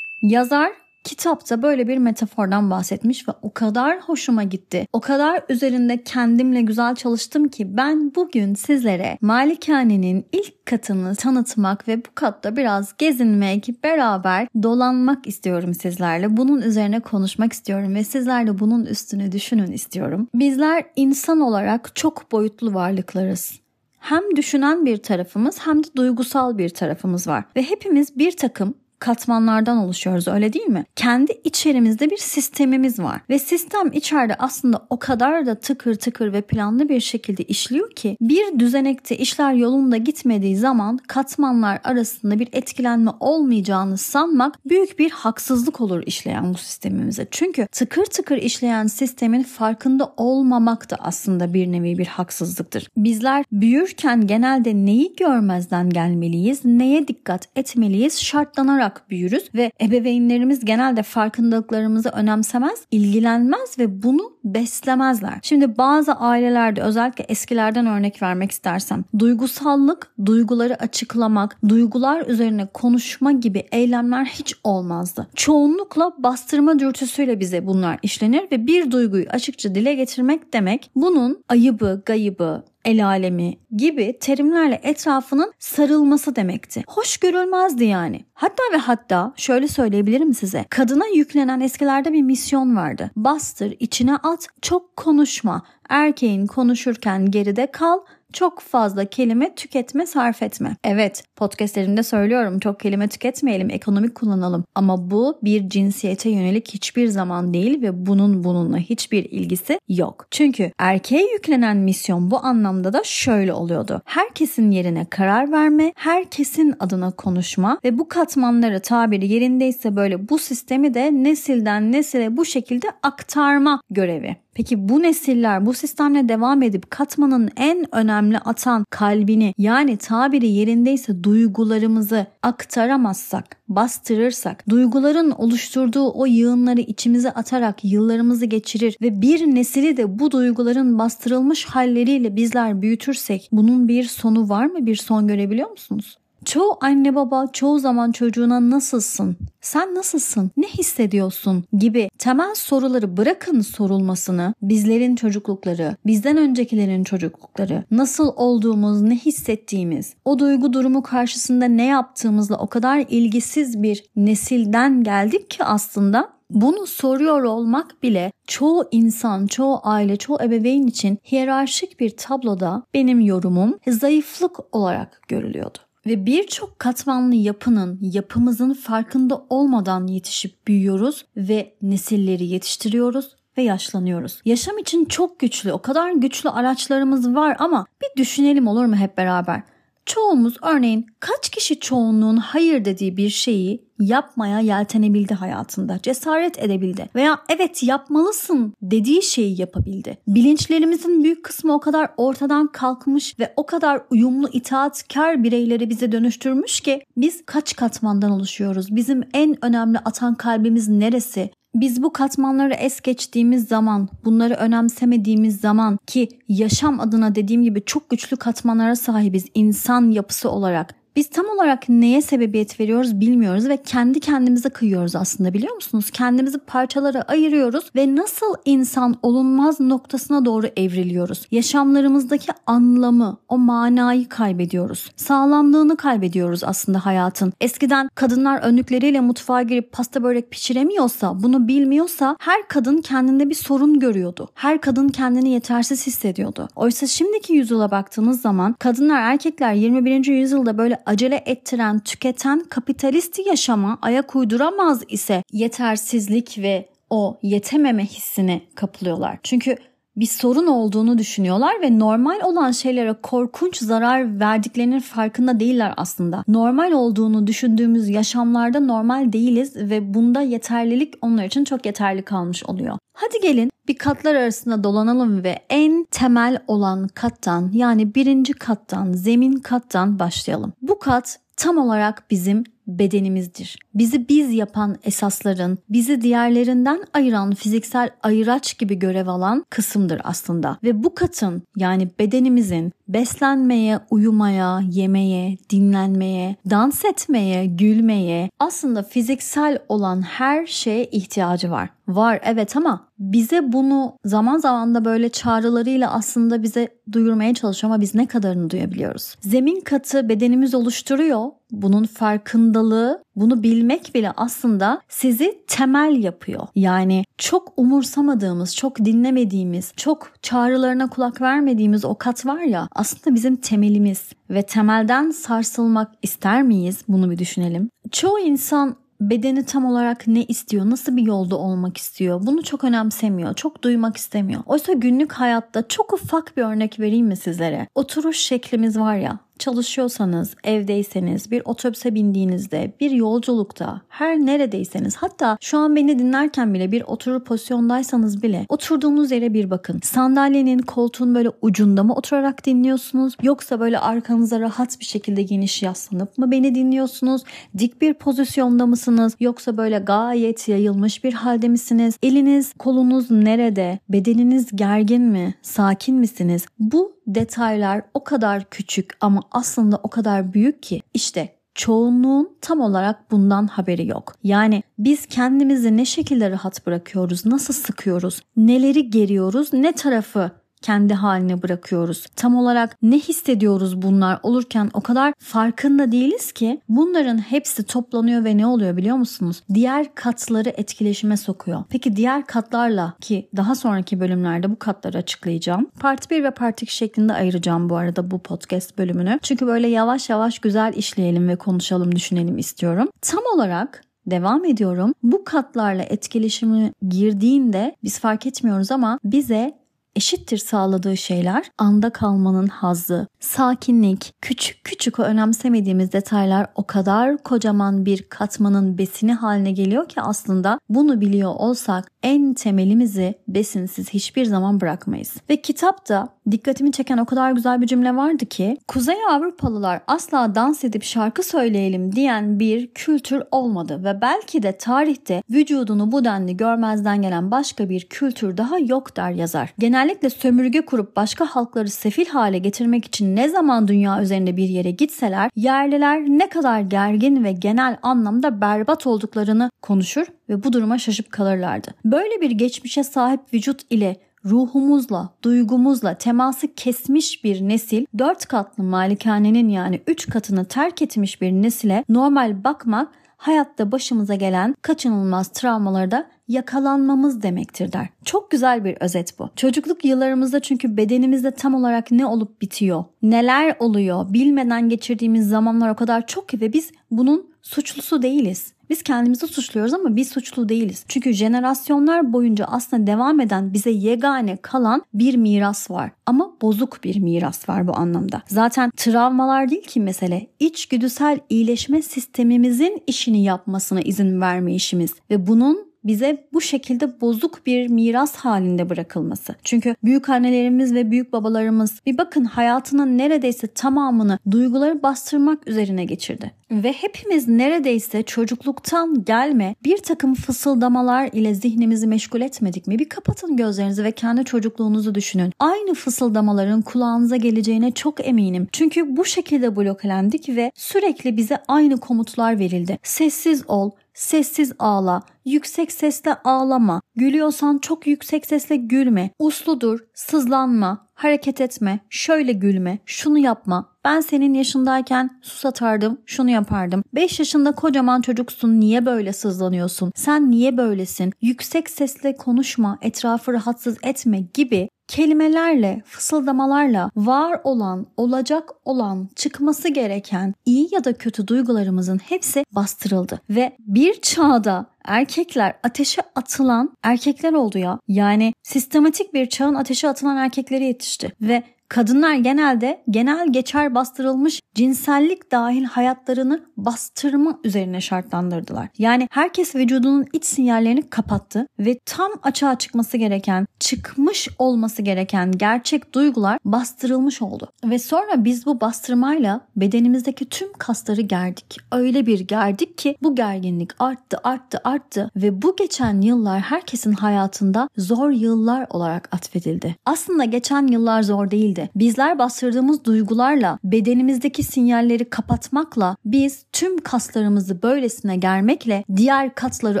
Yazar 0.22 0.72
kitapta 1.04 1.62
böyle 1.62 1.88
bir 1.88 1.98
metafordan 1.98 2.70
bahsetmiş 2.70 3.28
ve 3.28 3.32
o 3.42 3.52
kadar 3.52 4.00
hoşuma 4.00 4.42
gitti. 4.42 4.86
O 4.92 5.00
kadar 5.00 5.44
üzerinde 5.48 6.04
kendimle 6.04 6.62
güzel 6.62 6.94
çalıştım 6.94 7.48
ki 7.48 7.76
ben 7.76 8.14
bugün 8.14 8.54
sizlere 8.54 9.18
Malikane'nin 9.20 10.26
ilk 10.32 10.66
katını 10.66 11.14
tanıtmak 11.14 11.88
ve 11.88 11.98
bu 11.98 12.08
katta 12.14 12.56
biraz 12.56 12.96
gezinmek, 12.96 13.84
beraber 13.84 14.48
dolanmak 14.62 15.26
istiyorum 15.26 15.74
sizlerle. 15.74 16.36
Bunun 16.36 16.62
üzerine 16.62 17.00
konuşmak 17.00 17.52
istiyorum 17.52 17.94
ve 17.94 18.04
sizler 18.04 18.46
de 18.46 18.58
bunun 18.58 18.84
üstüne 18.84 19.32
düşünün 19.32 19.72
istiyorum. 19.72 20.28
Bizler 20.34 20.84
insan 20.96 21.40
olarak 21.40 21.96
çok 21.96 22.32
boyutlu 22.32 22.74
varlıklarız 22.74 23.62
hem 24.02 24.36
düşünen 24.36 24.86
bir 24.86 24.96
tarafımız 24.96 25.66
hem 25.66 25.84
de 25.84 25.88
duygusal 25.96 26.58
bir 26.58 26.68
tarafımız 26.68 27.26
var. 27.26 27.44
Ve 27.56 27.62
hepimiz 27.62 28.18
bir 28.18 28.36
takım 28.36 28.74
katmanlardan 29.02 29.78
oluşuyoruz 29.78 30.28
öyle 30.28 30.52
değil 30.52 30.66
mi? 30.66 30.84
Kendi 30.96 31.32
içerimizde 31.44 32.10
bir 32.10 32.16
sistemimiz 32.16 32.98
var 32.98 33.20
ve 33.30 33.38
sistem 33.38 33.92
içeride 33.92 34.34
aslında 34.38 34.86
o 34.90 34.98
kadar 34.98 35.46
da 35.46 35.54
tıkır 35.54 35.94
tıkır 35.94 36.32
ve 36.32 36.40
planlı 36.42 36.88
bir 36.88 37.00
şekilde 37.00 37.42
işliyor 37.42 37.90
ki 37.90 38.16
bir 38.20 38.58
düzenekte 38.58 39.16
işler 39.16 39.52
yolunda 39.52 39.96
gitmediği 39.96 40.56
zaman 40.56 40.98
katmanlar 41.06 41.80
arasında 41.84 42.38
bir 42.38 42.48
etkilenme 42.52 43.10
olmayacağını 43.20 43.98
sanmak 43.98 44.66
büyük 44.66 44.98
bir 44.98 45.10
haksızlık 45.10 45.80
olur 45.80 46.02
işleyen 46.06 46.54
bu 46.54 46.58
sistemimize. 46.58 47.26
Çünkü 47.30 47.66
tıkır 47.66 48.04
tıkır 48.04 48.36
işleyen 48.36 48.86
sistemin 48.86 49.42
farkında 49.42 50.12
olmamak 50.16 50.90
da 50.90 50.96
aslında 51.00 51.54
bir 51.54 51.72
nevi 51.72 51.98
bir 51.98 52.06
haksızlıktır. 52.06 52.88
Bizler 52.96 53.44
büyürken 53.52 54.26
genelde 54.26 54.74
neyi 54.74 55.16
görmezden 55.16 55.90
gelmeliyiz, 55.90 56.64
neye 56.64 57.08
dikkat 57.08 57.48
etmeliyiz 57.56 58.20
şartlanarak 58.20 58.91
olarak 58.92 59.10
büyürüz 59.10 59.54
ve 59.54 59.72
ebeveynlerimiz 59.80 60.64
genelde 60.64 61.02
farkındalıklarımızı 61.02 62.08
önemsemez, 62.08 62.86
ilgilenmez 62.90 63.78
ve 63.78 64.02
bunu 64.02 64.31
beslemezler. 64.44 65.38
Şimdi 65.42 65.78
bazı 65.78 66.12
ailelerde 66.12 66.82
özellikle 66.82 67.24
eskilerden 67.24 67.86
örnek 67.86 68.22
vermek 68.22 68.50
istersem 68.50 69.04
duygusallık, 69.18 70.12
duyguları 70.26 70.82
açıklamak, 70.82 71.58
duygular 71.68 72.26
üzerine 72.26 72.66
konuşma 72.66 73.32
gibi 73.32 73.58
eylemler 73.72 74.24
hiç 74.24 74.54
olmazdı. 74.64 75.28
Çoğunlukla 75.34 76.12
bastırma 76.18 76.78
dürtüsüyle 76.78 77.40
bize 77.40 77.66
bunlar 77.66 77.98
işlenir 78.02 78.42
ve 78.52 78.66
bir 78.66 78.90
duyguyu 78.90 79.26
açıkça 79.30 79.74
dile 79.74 79.94
getirmek 79.94 80.52
demek 80.52 80.90
bunun 80.94 81.44
ayıbı, 81.48 82.02
gayıbı, 82.06 82.64
el 82.84 83.06
alemi 83.06 83.58
gibi 83.76 84.18
terimlerle 84.20 84.80
etrafının 84.82 85.52
sarılması 85.58 86.36
demekti. 86.36 86.82
Hoş 86.88 87.16
görülmezdi 87.16 87.84
yani. 87.84 88.24
Hatta 88.34 88.62
ve 88.72 88.76
hatta 88.76 89.32
şöyle 89.36 89.68
söyleyebilirim 89.68 90.34
size. 90.34 90.64
Kadına 90.70 91.06
yüklenen 91.06 91.60
eskilerde 91.60 92.12
bir 92.12 92.22
misyon 92.22 92.76
vardı. 92.76 93.10
Bastır, 93.16 93.76
içine 93.80 94.16
at, 94.32 94.48
çok 94.62 94.96
konuşma. 94.96 95.62
Erkeğin 95.88 96.46
konuşurken 96.46 97.30
geride 97.30 97.70
kal, 97.70 97.98
çok 98.32 98.60
fazla 98.60 99.04
kelime 99.04 99.54
tüketme, 99.54 100.06
sarf 100.06 100.42
etme. 100.42 100.76
Evet, 100.84 101.24
podcastlerimde 101.36 102.02
söylüyorum 102.02 102.58
çok 102.58 102.80
kelime 102.80 103.08
tüketmeyelim, 103.08 103.70
ekonomik 103.70 104.14
kullanalım. 104.14 104.64
Ama 104.74 105.10
bu 105.10 105.38
bir 105.42 105.68
cinsiyete 105.68 106.30
yönelik 106.30 106.74
hiçbir 106.74 107.08
zaman 107.08 107.54
değil 107.54 107.82
ve 107.82 108.06
bunun 108.06 108.44
bununla 108.44 108.76
hiçbir 108.76 109.24
ilgisi 109.24 109.80
yok. 109.88 110.26
Çünkü 110.30 110.70
erkeğe 110.78 111.32
yüklenen 111.32 111.76
misyon 111.76 112.30
bu 112.30 112.44
anlamda 112.44 112.92
da 112.92 113.02
şöyle 113.04 113.52
oluyordu. 113.52 114.02
Herkesin 114.04 114.70
yerine 114.70 115.04
karar 115.04 115.52
verme, 115.52 115.92
herkesin 115.96 116.74
adına 116.80 117.10
konuşma 117.10 117.78
ve 117.84 117.98
bu 117.98 118.08
katmanları 118.08 118.80
tabiri 118.80 119.28
yerindeyse 119.28 119.96
böyle 119.96 120.28
bu 120.28 120.38
sistemi 120.38 120.94
de 120.94 121.10
nesilden 121.12 121.92
nesile 121.92 122.36
bu 122.36 122.44
şekilde 122.44 122.86
aktarma 123.02 123.80
görevi. 123.90 124.36
Peki 124.54 124.88
bu 124.88 125.02
nesiller 125.02 125.66
bu 125.66 125.74
sistemle 125.74 126.28
devam 126.28 126.62
edip 126.62 126.90
katmanın 126.90 127.50
en 127.56 127.94
önemli 127.94 128.21
atan 128.30 128.84
kalbini 128.90 129.54
yani 129.58 129.96
tabiri 129.96 130.48
yerindeyse 130.48 131.24
duygularımızı 131.24 132.26
aktaramazsak, 132.42 133.56
bastırırsak, 133.68 134.68
duyguların 134.68 135.30
oluşturduğu 135.30 136.12
o 136.12 136.26
yığınları 136.26 136.80
içimize 136.80 137.30
atarak 137.30 137.84
yıllarımızı 137.84 138.46
geçirir 138.46 138.96
ve 139.02 139.22
bir 139.22 139.54
nesili 139.54 139.96
de 139.96 140.18
bu 140.18 140.30
duyguların 140.30 140.98
bastırılmış 140.98 141.64
halleriyle 141.64 142.36
bizler 142.36 142.82
büyütürsek 142.82 143.48
bunun 143.52 143.88
bir 143.88 144.04
sonu 144.04 144.48
var 144.48 144.66
mı? 144.66 144.86
Bir 144.86 144.96
son 144.96 145.28
görebiliyor 145.28 145.70
musunuz? 145.70 146.18
Çoğu 146.44 146.76
anne 146.80 147.14
baba 147.14 147.46
çoğu 147.52 147.78
zaman 147.78 148.12
çocuğuna 148.12 148.70
nasılsın, 148.70 149.36
sen 149.60 149.94
nasılsın, 149.94 150.50
ne 150.56 150.66
hissediyorsun? 150.66 151.64
gibi 151.78 152.10
temel 152.18 152.54
soruları 152.54 153.16
bırakın 153.16 153.60
sorulmasını 153.60 154.54
bizlerin 154.62 155.16
çocuklukları, 155.16 155.96
bizden 156.06 156.36
öncekilerin 156.36 157.04
çocuklukları, 157.04 157.84
nasıl 157.90 158.32
olduğumuz, 158.36 159.02
ne 159.02 159.16
hissettiğimiz, 159.16 160.14
o 160.24 160.38
duygu 160.38 160.72
durumu 160.72 161.02
karşısında 161.02 161.64
ne 161.64 161.86
yaptığımızla 161.86 162.56
o 162.56 162.66
kadar 162.66 163.04
ilgisiz 163.08 163.82
bir 163.82 164.04
nesilden 164.16 165.02
geldik 165.02 165.50
ki 165.50 165.64
aslında 165.64 166.28
bunu 166.50 166.86
soruyor 166.86 167.42
olmak 167.42 168.02
bile 168.02 168.32
çoğu 168.46 168.88
insan, 168.90 169.46
çoğu 169.46 169.80
aile, 169.82 170.16
çoğu 170.16 170.38
ebeveyn 170.42 170.86
için 170.86 171.18
hiyerarşik 171.32 172.00
bir 172.00 172.10
tabloda 172.16 172.82
benim 172.94 173.20
yorumum 173.20 173.78
zayıflık 173.88 174.76
olarak 174.76 175.22
görülüyordu. 175.28 175.78
Ve 176.06 176.26
birçok 176.26 176.78
katmanlı 176.78 177.34
yapının, 177.34 177.98
yapımızın 178.00 178.72
farkında 178.72 179.46
olmadan 179.50 180.06
yetişip 180.06 180.66
büyüyoruz 180.66 181.26
ve 181.36 181.74
nesilleri 181.82 182.44
yetiştiriyoruz 182.44 183.36
ve 183.58 183.62
yaşlanıyoruz. 183.62 184.40
Yaşam 184.44 184.78
için 184.78 185.04
çok 185.04 185.40
güçlü, 185.40 185.72
o 185.72 185.82
kadar 185.82 186.10
güçlü 186.10 186.50
araçlarımız 186.50 187.34
var 187.34 187.56
ama 187.58 187.86
bir 188.02 188.22
düşünelim 188.22 188.66
olur 188.66 188.84
mu 188.84 188.96
hep 188.96 189.16
beraber? 189.16 189.62
Çoğumuz 190.06 190.56
örneğin 190.62 191.06
kaç 191.20 191.48
kişi 191.48 191.80
çoğunluğun 191.80 192.36
hayır 192.36 192.84
dediği 192.84 193.16
bir 193.16 193.28
şeyi 193.28 193.84
yapmaya 194.00 194.60
yeltenebildi 194.60 195.34
hayatında, 195.34 195.98
cesaret 196.02 196.58
edebildi 196.58 197.08
veya 197.14 197.38
evet 197.48 197.82
yapmalısın 197.82 198.74
dediği 198.82 199.22
şeyi 199.22 199.60
yapabildi. 199.60 200.18
Bilinçlerimizin 200.28 201.24
büyük 201.24 201.44
kısmı 201.44 201.74
o 201.74 201.80
kadar 201.80 202.10
ortadan 202.16 202.66
kalkmış 202.66 203.38
ve 203.38 203.52
o 203.56 203.66
kadar 203.66 204.02
uyumlu 204.10 204.48
itaatkar 204.52 205.42
bireyleri 205.44 205.90
bize 205.90 206.12
dönüştürmüş 206.12 206.80
ki 206.80 207.00
biz 207.16 207.46
kaç 207.46 207.76
katmandan 207.76 208.30
oluşuyoruz? 208.30 208.96
Bizim 208.96 209.22
en 209.34 209.64
önemli 209.64 209.98
atan 209.98 210.34
kalbimiz 210.34 210.88
neresi? 210.88 211.50
Biz 211.74 212.02
bu 212.02 212.12
katmanları 212.12 212.74
es 212.74 213.00
geçtiğimiz 213.00 213.68
zaman, 213.68 214.08
bunları 214.24 214.54
önemsemediğimiz 214.54 215.60
zaman 215.60 215.98
ki 216.06 216.28
yaşam 216.48 217.00
adına 217.00 217.34
dediğim 217.34 217.62
gibi 217.62 217.84
çok 217.84 218.10
güçlü 218.10 218.36
katmanlara 218.36 218.96
sahibiz 218.96 219.44
insan 219.54 220.10
yapısı 220.10 220.50
olarak. 220.50 221.01
Biz 221.16 221.28
tam 221.30 221.46
olarak 221.46 221.88
neye 221.88 222.22
sebebiyet 222.22 222.80
veriyoruz 222.80 223.20
bilmiyoruz 223.20 223.68
ve 223.68 223.76
kendi 223.76 224.20
kendimize 224.20 224.68
kıyıyoruz 224.68 225.16
aslında 225.16 225.54
biliyor 225.54 225.74
musunuz? 225.74 226.10
Kendimizi 226.10 226.58
parçalara 226.58 227.22
ayırıyoruz 227.22 227.84
ve 227.96 228.16
nasıl 228.16 228.54
insan 228.64 229.16
olunmaz 229.22 229.80
noktasına 229.80 230.44
doğru 230.44 230.66
evriliyoruz. 230.76 231.46
Yaşamlarımızdaki 231.50 232.52
anlamı, 232.66 233.36
o 233.48 233.58
manayı 233.58 234.28
kaybediyoruz. 234.28 235.10
Sağlamlığını 235.16 235.96
kaybediyoruz 235.96 236.64
aslında 236.64 237.06
hayatın. 237.06 237.52
Eskiden 237.60 238.08
kadınlar 238.14 238.62
önlükleriyle 238.62 239.20
mutfağa 239.20 239.62
girip 239.62 239.92
pasta 239.92 240.22
börek 240.22 240.50
pişiremiyorsa, 240.50 241.42
bunu 241.42 241.68
bilmiyorsa 241.68 242.36
her 242.40 242.68
kadın 242.68 243.00
kendinde 243.00 243.50
bir 243.50 243.54
sorun 243.54 243.98
görüyordu. 243.98 244.48
Her 244.54 244.80
kadın 244.80 245.08
kendini 245.08 245.50
yetersiz 245.50 246.06
hissediyordu. 246.06 246.68
Oysa 246.76 247.06
şimdiki 247.06 247.52
yüzyıla 247.52 247.90
baktığınız 247.90 248.40
zaman 248.40 248.72
kadınlar 248.78 249.22
erkekler 249.22 249.72
21. 249.72 250.26
yüzyılda 250.26 250.78
böyle 250.78 251.01
acele 251.06 251.42
ettiren, 251.46 251.98
tüketen 251.98 252.64
kapitalisti 252.68 253.42
yaşama 253.48 253.98
ayak 254.02 254.36
uyduramaz 254.36 255.02
ise 255.08 255.42
yetersizlik 255.52 256.58
ve 256.58 256.88
o 257.10 257.38
yetememe 257.42 258.04
hissine 258.04 258.60
kapılıyorlar. 258.74 259.38
Çünkü 259.42 259.76
bir 260.16 260.26
sorun 260.26 260.66
olduğunu 260.66 261.18
düşünüyorlar 261.18 261.82
ve 261.82 261.98
normal 261.98 262.40
olan 262.44 262.70
şeylere 262.70 263.14
korkunç 263.22 263.76
zarar 263.76 264.40
verdiklerinin 264.40 265.00
farkında 265.00 265.60
değiller 265.60 265.94
aslında. 265.96 266.44
Normal 266.48 266.92
olduğunu 266.92 267.46
düşündüğümüz 267.46 268.08
yaşamlarda 268.08 268.80
normal 268.80 269.32
değiliz 269.32 269.76
ve 269.76 270.14
bunda 270.14 270.40
yeterlilik 270.40 271.14
onlar 271.22 271.44
için 271.44 271.64
çok 271.64 271.86
yeterli 271.86 272.22
kalmış 272.22 272.64
oluyor. 272.64 272.98
Hadi 273.14 273.40
gelin 273.42 273.70
bir 273.88 273.98
katlar 273.98 274.34
arasında 274.34 274.84
dolanalım 274.84 275.44
ve 275.44 275.58
en 275.70 276.06
temel 276.10 276.58
olan 276.66 277.08
kattan 277.08 277.70
yani 277.72 278.14
birinci 278.14 278.52
kattan, 278.52 279.12
zemin 279.12 279.52
kattan 279.52 280.18
başlayalım. 280.18 280.72
Bu 280.82 280.98
kat 280.98 281.38
tam 281.56 281.78
olarak 281.78 282.30
bizim 282.30 282.64
bedenimizdir. 282.86 283.78
Bizi 283.94 284.28
biz 284.28 284.52
yapan 284.52 284.96
esasların, 285.02 285.78
bizi 285.88 286.20
diğerlerinden 286.20 287.04
ayıran 287.14 287.54
fiziksel 287.54 288.10
ayıraç 288.22 288.78
gibi 288.78 288.98
görev 288.98 289.26
alan 289.26 289.64
kısımdır 289.70 290.20
aslında. 290.24 290.78
Ve 290.82 291.02
bu 291.02 291.14
katın 291.14 291.62
yani 291.76 292.08
bedenimizin 292.18 292.92
beslenmeye, 293.12 294.00
uyumaya, 294.10 294.80
yemeye, 294.90 295.58
dinlenmeye, 295.70 296.56
dans 296.70 297.04
etmeye, 297.04 297.66
gülmeye 297.66 298.50
aslında 298.58 299.02
fiziksel 299.02 299.78
olan 299.88 300.22
her 300.22 300.66
şeye 300.66 301.04
ihtiyacı 301.04 301.70
var. 301.70 301.90
Var 302.08 302.40
evet 302.44 302.76
ama 302.76 303.08
bize 303.18 303.72
bunu 303.72 304.16
zaman 304.24 304.58
zaman 304.58 304.94
da 304.94 305.04
böyle 305.04 305.28
çağrılarıyla 305.28 306.12
aslında 306.12 306.62
bize 306.62 306.88
duyurmaya 307.12 307.54
çalışıyor 307.54 307.92
ama 307.92 308.00
biz 308.00 308.14
ne 308.14 308.26
kadarını 308.26 308.70
duyabiliyoruz? 308.70 309.36
Zemin 309.40 309.80
katı 309.80 310.28
bedenimiz 310.28 310.74
oluşturuyor. 310.74 311.50
Bunun 311.70 312.04
farkındalığı, 312.04 313.22
bunu 313.36 313.62
bilmek 313.62 314.14
bile 314.14 314.32
aslında 314.36 315.00
sizi 315.08 315.64
temel 315.66 316.22
yapıyor. 316.22 316.66
Yani 316.74 317.24
çok 317.38 317.72
umursamadığımız, 317.76 318.76
çok 318.76 318.98
dinlemediğimiz, 318.98 319.92
çok 319.96 320.32
çağrılarına 320.42 321.10
kulak 321.10 321.40
vermediğimiz 321.40 322.04
o 322.04 322.14
kat 322.14 322.46
var 322.46 322.60
ya 322.60 322.88
aslında 322.92 323.34
bizim 323.34 323.56
temelimiz 323.56 324.32
ve 324.50 324.62
temelden 324.62 325.30
sarsılmak 325.30 326.12
ister 326.22 326.62
miyiz? 326.62 327.04
Bunu 327.08 327.30
bir 327.30 327.38
düşünelim. 327.38 327.90
Çoğu 328.10 328.38
insan 328.38 328.96
bedeni 329.20 329.64
tam 329.64 329.84
olarak 329.84 330.26
ne 330.26 330.44
istiyor, 330.44 330.90
nasıl 330.90 331.16
bir 331.16 331.22
yolda 331.22 331.56
olmak 331.56 331.96
istiyor 331.96 332.46
bunu 332.46 332.62
çok 332.62 332.84
önemsemiyor, 332.84 333.54
çok 333.54 333.84
duymak 333.84 334.16
istemiyor. 334.16 334.62
Oysa 334.66 334.92
günlük 334.92 335.32
hayatta 335.32 335.88
çok 335.88 336.12
ufak 336.12 336.56
bir 336.56 336.62
örnek 336.62 337.00
vereyim 337.00 337.26
mi 337.26 337.36
sizlere? 337.36 337.88
Oturuş 337.94 338.36
şeklimiz 338.36 338.98
var 338.98 339.16
ya 339.16 339.38
çalışıyorsanız, 339.58 340.54
evdeyseniz, 340.64 341.50
bir 341.50 341.62
otobüse 341.64 342.14
bindiğinizde, 342.14 342.92
bir 343.00 343.10
yolculukta, 343.10 344.00
her 344.08 344.38
neredeyseniz 344.38 345.16
hatta 345.16 345.58
şu 345.60 345.78
an 345.78 345.96
beni 345.96 346.18
dinlerken 346.18 346.74
bile 346.74 346.92
bir 346.92 347.02
oturur 347.02 347.44
pozisyondaysanız 347.44 348.42
bile 348.42 348.66
oturduğunuz 348.68 349.30
yere 349.30 349.54
bir 349.54 349.70
bakın. 349.70 350.00
Sandalyenin, 350.02 350.78
koltuğun 350.78 351.34
böyle 351.34 351.50
ucunda 351.62 352.02
mı 352.02 352.14
oturarak 352.14 352.66
dinliyorsunuz 352.66 353.34
yoksa 353.42 353.80
böyle 353.80 353.98
arkanıza 353.98 354.60
rahat 354.60 355.00
bir 355.00 355.04
şekilde 355.04 355.42
geniş 355.42 355.82
yaslanıp 355.82 356.38
mı 356.38 356.50
beni 356.50 356.74
dinliyorsunuz? 356.74 357.42
Dik 357.78 358.02
bir 358.02 358.14
pozisyonda 358.14 358.86
mısınız 358.86 359.36
yoksa 359.40 359.76
böyle 359.76 359.98
gayet 359.98 360.68
yayılmış 360.68 361.24
bir 361.24 361.32
halde 361.32 361.68
misiniz? 361.68 362.18
Eliniz, 362.22 362.72
kolunuz 362.78 363.30
nerede? 363.30 363.98
Bedeniniz 364.08 364.76
gergin 364.76 365.22
mi? 365.22 365.54
Sakin 365.62 366.16
misiniz? 366.16 366.66
Bu 366.78 367.12
detaylar 367.26 368.02
o 368.14 368.24
kadar 368.24 368.64
küçük 368.70 369.16
ama 369.20 369.40
aslında 369.50 370.00
o 370.02 370.08
kadar 370.08 370.52
büyük 370.52 370.82
ki 370.82 371.02
işte 371.14 371.56
çoğunluğun 371.74 372.56
tam 372.60 372.80
olarak 372.80 373.30
bundan 373.30 373.66
haberi 373.66 374.06
yok. 374.06 374.34
Yani 374.42 374.82
biz 374.98 375.26
kendimizi 375.26 375.96
ne 375.96 376.04
şekilde 376.04 376.50
rahat 376.50 376.86
bırakıyoruz, 376.86 377.46
nasıl 377.46 377.74
sıkıyoruz, 377.74 378.40
neleri 378.56 379.10
geriyoruz, 379.10 379.72
ne 379.72 379.92
tarafı 379.92 380.50
kendi 380.82 381.14
haline 381.14 381.62
bırakıyoruz. 381.62 382.26
Tam 382.36 382.56
olarak 382.56 382.96
ne 383.02 383.18
hissediyoruz 383.18 384.02
bunlar 384.02 384.40
olurken 384.42 384.90
o 384.94 385.00
kadar 385.00 385.32
farkında 385.38 386.12
değiliz 386.12 386.52
ki 386.52 386.80
bunların 386.88 387.38
hepsi 387.38 387.82
toplanıyor 387.82 388.44
ve 388.44 388.56
ne 388.56 388.66
oluyor 388.66 388.96
biliyor 388.96 389.16
musunuz? 389.16 389.62
Diğer 389.74 390.14
katları 390.14 390.68
etkileşime 390.68 391.36
sokuyor. 391.36 391.84
Peki 391.88 392.16
diğer 392.16 392.46
katlarla 392.46 393.14
ki 393.20 393.48
daha 393.56 393.74
sonraki 393.74 394.20
bölümlerde 394.20 394.70
bu 394.70 394.78
katları 394.78 395.18
açıklayacağım. 395.18 395.86
Part 396.00 396.30
1 396.30 396.44
ve 396.44 396.50
Part 396.50 396.82
2 396.82 396.94
şeklinde 396.94 397.32
ayıracağım 397.32 397.90
bu 397.90 397.96
arada 397.96 398.30
bu 398.30 398.38
podcast 398.38 398.98
bölümünü. 398.98 399.38
Çünkü 399.42 399.66
böyle 399.66 399.88
yavaş 399.88 400.30
yavaş 400.30 400.58
güzel 400.58 400.92
işleyelim 400.96 401.48
ve 401.48 401.56
konuşalım, 401.56 402.16
düşünelim 402.16 402.58
istiyorum. 402.58 403.08
Tam 403.20 403.40
olarak 403.54 404.02
devam 404.26 404.64
ediyorum. 404.64 405.14
Bu 405.22 405.44
katlarla 405.44 406.02
etkileşimi 406.02 406.92
girdiğinde 407.08 407.96
biz 408.04 408.18
fark 408.18 408.46
etmiyoruz 408.46 408.90
ama 408.90 409.18
bize 409.24 409.81
eşittir 410.16 410.58
sağladığı 410.58 411.16
şeyler 411.16 411.70
anda 411.78 412.10
kalmanın 412.10 412.66
hazzı, 412.66 413.26
sakinlik, 413.40 414.32
küçük 414.42 414.84
küçük 414.84 415.18
o 415.18 415.22
önemsemediğimiz 415.22 416.12
detaylar 416.12 416.66
o 416.74 416.86
kadar 416.86 417.38
kocaman 417.38 418.06
bir 418.06 418.22
katmanın 418.22 418.98
besini 418.98 419.34
haline 419.34 419.72
geliyor 419.72 420.08
ki 420.08 420.20
aslında 420.20 420.78
bunu 420.88 421.20
biliyor 421.20 421.54
olsak 421.54 422.11
en 422.22 422.54
temelimizi 422.54 423.34
besinsiz 423.48 424.10
hiçbir 424.10 424.44
zaman 424.44 424.80
bırakmayız. 424.80 425.36
Ve 425.50 425.56
kitapta 425.56 426.28
dikkatimi 426.50 426.92
çeken 426.92 427.18
o 427.18 427.24
kadar 427.24 427.52
güzel 427.52 427.80
bir 427.80 427.86
cümle 427.86 428.16
vardı 428.16 428.46
ki 428.46 428.76
Kuzey 428.88 429.16
Avrupalılar 429.30 430.00
asla 430.06 430.54
dans 430.54 430.84
edip 430.84 431.04
şarkı 431.04 431.42
söyleyelim 431.42 432.16
diyen 432.16 432.60
bir 432.60 432.86
kültür 432.86 433.42
olmadı 433.50 434.04
ve 434.04 434.20
belki 434.20 434.62
de 434.62 434.78
tarihte 434.78 435.42
vücudunu 435.50 436.12
bu 436.12 436.24
denli 436.24 436.56
görmezden 436.56 437.22
gelen 437.22 437.50
başka 437.50 437.88
bir 437.88 438.00
kültür 438.00 438.56
daha 438.56 438.78
yok 438.78 439.16
der 439.16 439.30
yazar. 439.30 439.74
Genellikle 439.78 440.30
sömürge 440.30 440.80
kurup 440.80 441.16
başka 441.16 441.46
halkları 441.46 441.90
sefil 441.90 442.26
hale 442.26 442.58
getirmek 442.58 443.04
için 443.04 443.36
ne 443.36 443.48
zaman 443.48 443.88
dünya 443.88 444.22
üzerinde 444.22 444.56
bir 444.56 444.68
yere 444.68 444.90
gitseler 444.90 445.50
yerliler 445.56 446.20
ne 446.20 446.48
kadar 446.48 446.80
gergin 446.80 447.44
ve 447.44 447.52
genel 447.52 447.98
anlamda 448.02 448.60
berbat 448.60 449.06
olduklarını 449.06 449.70
konuşur 449.82 450.26
ve 450.52 450.64
bu 450.64 450.72
duruma 450.72 450.98
şaşıp 450.98 451.32
kalırlardı. 451.32 451.94
Böyle 452.04 452.40
bir 452.40 452.50
geçmişe 452.50 453.04
sahip 453.04 453.40
vücut 453.54 453.80
ile 453.90 454.16
ruhumuzla, 454.44 455.28
duygumuzla 455.42 456.14
teması 456.14 456.74
kesmiş 456.74 457.44
bir 457.44 457.60
nesil, 457.60 458.06
dört 458.18 458.46
katlı 458.46 458.84
malikanenin 458.84 459.68
yani 459.68 460.00
üç 460.06 460.30
katını 460.30 460.64
terk 460.64 461.02
etmiş 461.02 461.40
bir 461.40 461.52
nesile 461.52 462.04
normal 462.08 462.64
bakmak 462.64 463.08
hayatta 463.36 463.92
başımıza 463.92 464.34
gelen 464.34 464.74
kaçınılmaz 464.82 465.48
travmaları 465.48 466.10
da 466.10 466.26
yakalanmamız 466.48 467.42
demektir 467.42 467.92
der. 467.92 468.08
Çok 468.24 468.50
güzel 468.50 468.84
bir 468.84 468.96
özet 469.00 469.38
bu. 469.38 469.50
Çocukluk 469.56 470.04
yıllarımızda 470.04 470.60
çünkü 470.60 470.96
bedenimizde 470.96 471.50
tam 471.50 471.74
olarak 471.74 472.10
ne 472.10 472.26
olup 472.26 472.62
bitiyor, 472.62 473.04
neler 473.22 473.76
oluyor 473.78 474.32
bilmeden 474.32 474.88
geçirdiğimiz 474.88 475.48
zamanlar 475.48 475.90
o 475.90 475.94
kadar 475.94 476.26
çok 476.26 476.48
ki 476.48 476.60
ve 476.60 476.72
biz 476.72 476.90
bunun 477.10 477.52
suçlusu 477.62 478.22
değiliz. 478.22 478.71
Biz 478.90 479.02
kendimizi 479.02 479.46
suçluyoruz 479.46 479.94
ama 479.94 480.16
biz 480.16 480.28
suçlu 480.28 480.68
değiliz. 480.68 481.04
Çünkü 481.08 481.32
jenerasyonlar 481.32 482.32
boyunca 482.32 482.64
aslında 482.64 483.06
devam 483.06 483.40
eden 483.40 483.72
bize 483.72 483.90
yegane 483.90 484.56
kalan 484.56 485.02
bir 485.14 485.36
miras 485.36 485.90
var. 485.90 486.10
Ama 486.26 486.52
bozuk 486.62 487.04
bir 487.04 487.20
miras 487.20 487.68
var 487.68 487.86
bu 487.86 487.96
anlamda. 487.96 488.42
Zaten 488.48 488.90
travmalar 488.96 489.70
değil 489.70 489.86
ki 489.86 490.00
mesele. 490.00 490.46
İçgüdüsel 490.60 491.38
iyileşme 491.50 492.02
sistemimizin 492.02 493.02
işini 493.06 493.44
yapmasına 493.44 494.00
izin 494.00 494.40
vermeyişimiz 494.40 495.14
ve 495.30 495.46
bunun 495.46 495.91
bize 496.04 496.46
bu 496.52 496.60
şekilde 496.60 497.20
bozuk 497.20 497.66
bir 497.66 497.88
miras 497.88 498.36
halinde 498.36 498.90
bırakılması. 498.90 499.54
Çünkü 499.64 499.94
büyük 500.04 500.28
annelerimiz 500.28 500.94
ve 500.94 501.10
büyük 501.10 501.32
babalarımız 501.32 502.00
bir 502.06 502.18
bakın 502.18 502.44
hayatının 502.44 503.18
neredeyse 503.18 503.66
tamamını 503.66 504.38
duyguları 504.50 505.02
bastırmak 505.02 505.68
üzerine 505.68 506.04
geçirdi. 506.04 506.52
Ve 506.70 506.92
hepimiz 506.92 507.48
neredeyse 507.48 508.22
çocukluktan 508.22 509.24
gelme 509.24 509.74
bir 509.84 509.96
takım 509.96 510.34
fısıldamalar 510.34 511.30
ile 511.32 511.54
zihnimizi 511.54 512.06
meşgul 512.06 512.40
etmedik 512.40 512.86
mi? 512.86 512.98
Bir 512.98 513.08
kapatın 513.08 513.56
gözlerinizi 513.56 514.04
ve 514.04 514.12
kendi 514.12 514.44
çocukluğunuzu 514.44 515.14
düşünün. 515.14 515.52
Aynı 515.58 515.94
fısıldamaların 515.94 516.82
kulağınıza 516.82 517.36
geleceğine 517.36 517.92
çok 517.92 518.28
eminim. 518.28 518.68
Çünkü 518.72 519.16
bu 519.16 519.24
şekilde 519.24 519.76
bloklendik 519.76 520.48
ve 520.48 520.72
sürekli 520.74 521.36
bize 521.36 521.58
aynı 521.68 522.00
komutlar 522.00 522.58
verildi. 522.58 522.98
Sessiz 523.02 523.64
ol, 523.68 523.90
Sessiz 524.14 524.72
ağla, 524.78 525.22
yüksek 525.44 525.92
sesle 525.92 526.34
ağlama, 526.34 527.00
gülüyorsan 527.16 527.78
çok 527.78 528.06
yüksek 528.06 528.46
sesle 528.46 528.76
gülme, 528.76 529.30
usludur, 529.38 530.00
sızlanma, 530.14 531.08
hareket 531.14 531.60
etme, 531.60 532.00
şöyle 532.10 532.52
gülme, 532.52 532.98
şunu 533.06 533.38
yapma. 533.38 533.92
Ben 534.04 534.20
senin 534.20 534.54
yaşındayken 534.54 535.40
sus 535.42 535.66
atardım, 535.66 536.20
şunu 536.26 536.50
yapardım. 536.50 537.04
5 537.14 537.38
yaşında 537.38 537.72
kocaman 537.72 538.20
çocuksun, 538.20 538.80
niye 538.80 539.06
böyle 539.06 539.32
sızlanıyorsun? 539.32 540.12
Sen 540.14 540.50
niye 540.50 540.76
böylesin? 540.76 541.32
Yüksek 541.42 541.90
sesle 541.90 542.36
konuşma, 542.36 542.98
etrafı 543.02 543.52
rahatsız 543.52 543.96
etme 544.02 544.40
gibi 544.54 544.88
kelimelerle, 545.12 546.02
fısıldamalarla 546.06 547.10
var 547.16 547.60
olan, 547.64 548.06
olacak 548.16 548.70
olan, 548.84 549.28
çıkması 549.36 549.88
gereken 549.88 550.54
iyi 550.66 550.88
ya 550.92 551.04
da 551.04 551.12
kötü 551.12 551.46
duygularımızın 551.46 552.18
hepsi 552.18 552.64
bastırıldı. 552.72 553.40
Ve 553.50 553.76
bir 553.78 554.20
çağda 554.20 554.86
erkekler 555.04 555.74
ateşe 555.82 556.22
atılan 556.34 556.96
erkekler 557.02 557.52
oldu 557.52 557.78
ya. 557.78 557.98
Yani 558.08 558.52
sistematik 558.62 559.34
bir 559.34 559.46
çağın 559.46 559.74
ateşe 559.74 560.08
atılan 560.08 560.36
erkekleri 560.36 560.84
yetişti. 560.84 561.32
Ve 561.40 561.62
Kadınlar 561.92 562.34
genelde 562.34 563.02
genel 563.10 563.52
geçer 563.52 563.94
bastırılmış 563.94 564.60
cinsellik 564.74 565.52
dahil 565.52 565.84
hayatlarını 565.84 566.60
bastırma 566.76 567.58
üzerine 567.64 568.00
şartlandırdılar. 568.00 568.88
Yani 568.98 569.28
herkes 569.30 569.74
vücudunun 569.74 570.26
iç 570.32 570.44
sinyallerini 570.44 571.10
kapattı 571.10 571.66
ve 571.78 571.98
tam 572.06 572.32
açığa 572.42 572.78
çıkması 572.78 573.16
gereken, 573.16 573.66
çıkmış 573.80 574.48
olması 574.58 575.02
gereken 575.02 575.52
gerçek 575.52 576.14
duygular 576.14 576.58
bastırılmış 576.64 577.42
oldu. 577.42 577.68
Ve 577.84 577.98
sonra 577.98 578.44
biz 578.44 578.66
bu 578.66 578.80
bastırmayla 578.80 579.60
bedenimizdeki 579.76 580.44
tüm 580.44 580.72
kasları 580.72 581.20
gerdik. 581.20 581.76
Öyle 581.92 582.26
bir 582.26 582.40
gerdik 582.40 582.98
ki 582.98 583.16
bu 583.22 583.34
gerginlik 583.34 583.90
arttı, 583.98 584.38
arttı, 584.44 584.80
arttı 584.84 585.30
ve 585.36 585.62
bu 585.62 585.76
geçen 585.76 586.20
yıllar 586.20 586.60
herkesin 586.60 587.12
hayatında 587.12 587.88
zor 587.96 588.30
yıllar 588.30 588.86
olarak 588.90 589.28
atfedildi. 589.34 589.96
Aslında 590.06 590.44
geçen 590.44 590.86
yıllar 590.86 591.22
zor 591.22 591.50
değildi 591.50 591.81
değildi. 591.82 591.92
Bizler 591.96 592.38
bastırdığımız 592.38 593.04
duygularla, 593.04 593.78
bedenimizdeki 593.84 594.62
sinyalleri 594.62 595.30
kapatmakla 595.30 596.16
biz 596.24 596.64
tüm 596.72 596.98
kaslarımızı 596.98 597.82
böylesine 597.82 598.36
germekle 598.36 599.04
diğer 599.16 599.54
katları 599.54 600.00